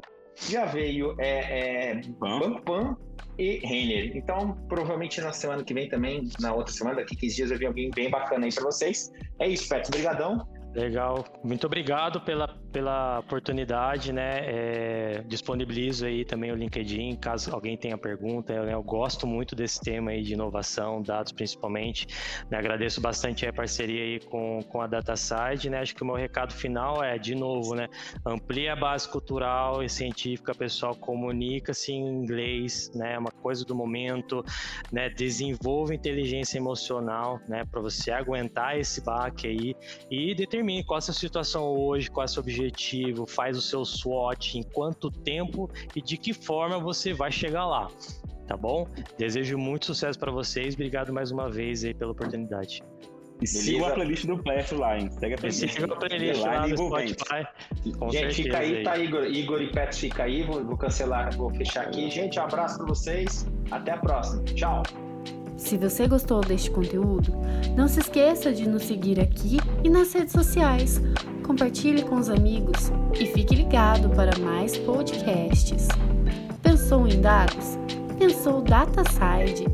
[0.50, 2.98] já veio é, é, Banco Pan
[3.38, 4.16] e Renner.
[4.16, 7.66] Então, provavelmente na semana que vem também, na outra semana, daqui 15 dias, eu vi
[7.66, 9.12] alguém bem bacana aí para vocês.
[9.40, 9.88] É isso, Pet.
[9.88, 10.48] Obrigadão.
[10.74, 11.24] Legal.
[11.44, 14.40] Muito obrigado pela, pela oportunidade, né?
[14.44, 18.52] É, disponibilizo aí também o LinkedIn, caso alguém tenha pergunta.
[18.52, 22.06] Eu, né, eu, gosto muito desse tema aí de inovação, dados principalmente.
[22.52, 25.80] Né, agradeço bastante a parceria aí com, com a DataSide, né?
[25.80, 27.88] Acho que o meu recado final é, de novo, né?
[28.26, 33.14] Amplie a base cultural e científica, pessoal, comunica-se em inglês, né?
[33.14, 34.44] É uma coisa do momento,
[34.92, 35.10] né?
[35.10, 37.64] Desenvolva inteligência emocional, né?
[37.72, 39.76] Para você aguentar esse baque aí
[40.12, 42.65] e determine qual é a sua situação hoje, qual é o seu objetivo,
[43.26, 47.90] faz o seu SWOT, em quanto tempo e de que forma você vai chegar lá.
[48.48, 48.88] Tá bom?
[49.18, 50.76] Desejo muito sucesso para vocês.
[50.76, 52.84] Obrigado mais uma vez aí pela oportunidade.
[53.42, 55.10] E siga a playlist do hein?
[55.12, 55.74] Segue a playlist.
[55.74, 57.48] Siga a playlist lá, lá no Spotify.
[57.98, 60.44] Com gente, certeza, fica aí, aí, tá Igor, Igor e Petro fica aí.
[60.44, 62.10] Vou, vou cancelar, vou fechar aqui.
[62.10, 63.46] Gente, um abraço pra vocês.
[63.72, 64.44] Até a próxima.
[64.44, 64.84] Tchau.
[65.58, 67.34] Se você gostou deste conteúdo,
[67.76, 71.02] não se esqueça de nos seguir aqui e nas redes sociais.
[71.46, 75.88] Compartilhe com os amigos e fique ligado para mais podcasts.
[76.64, 77.78] Pensou em dados?
[78.18, 79.66] Pensou DataSide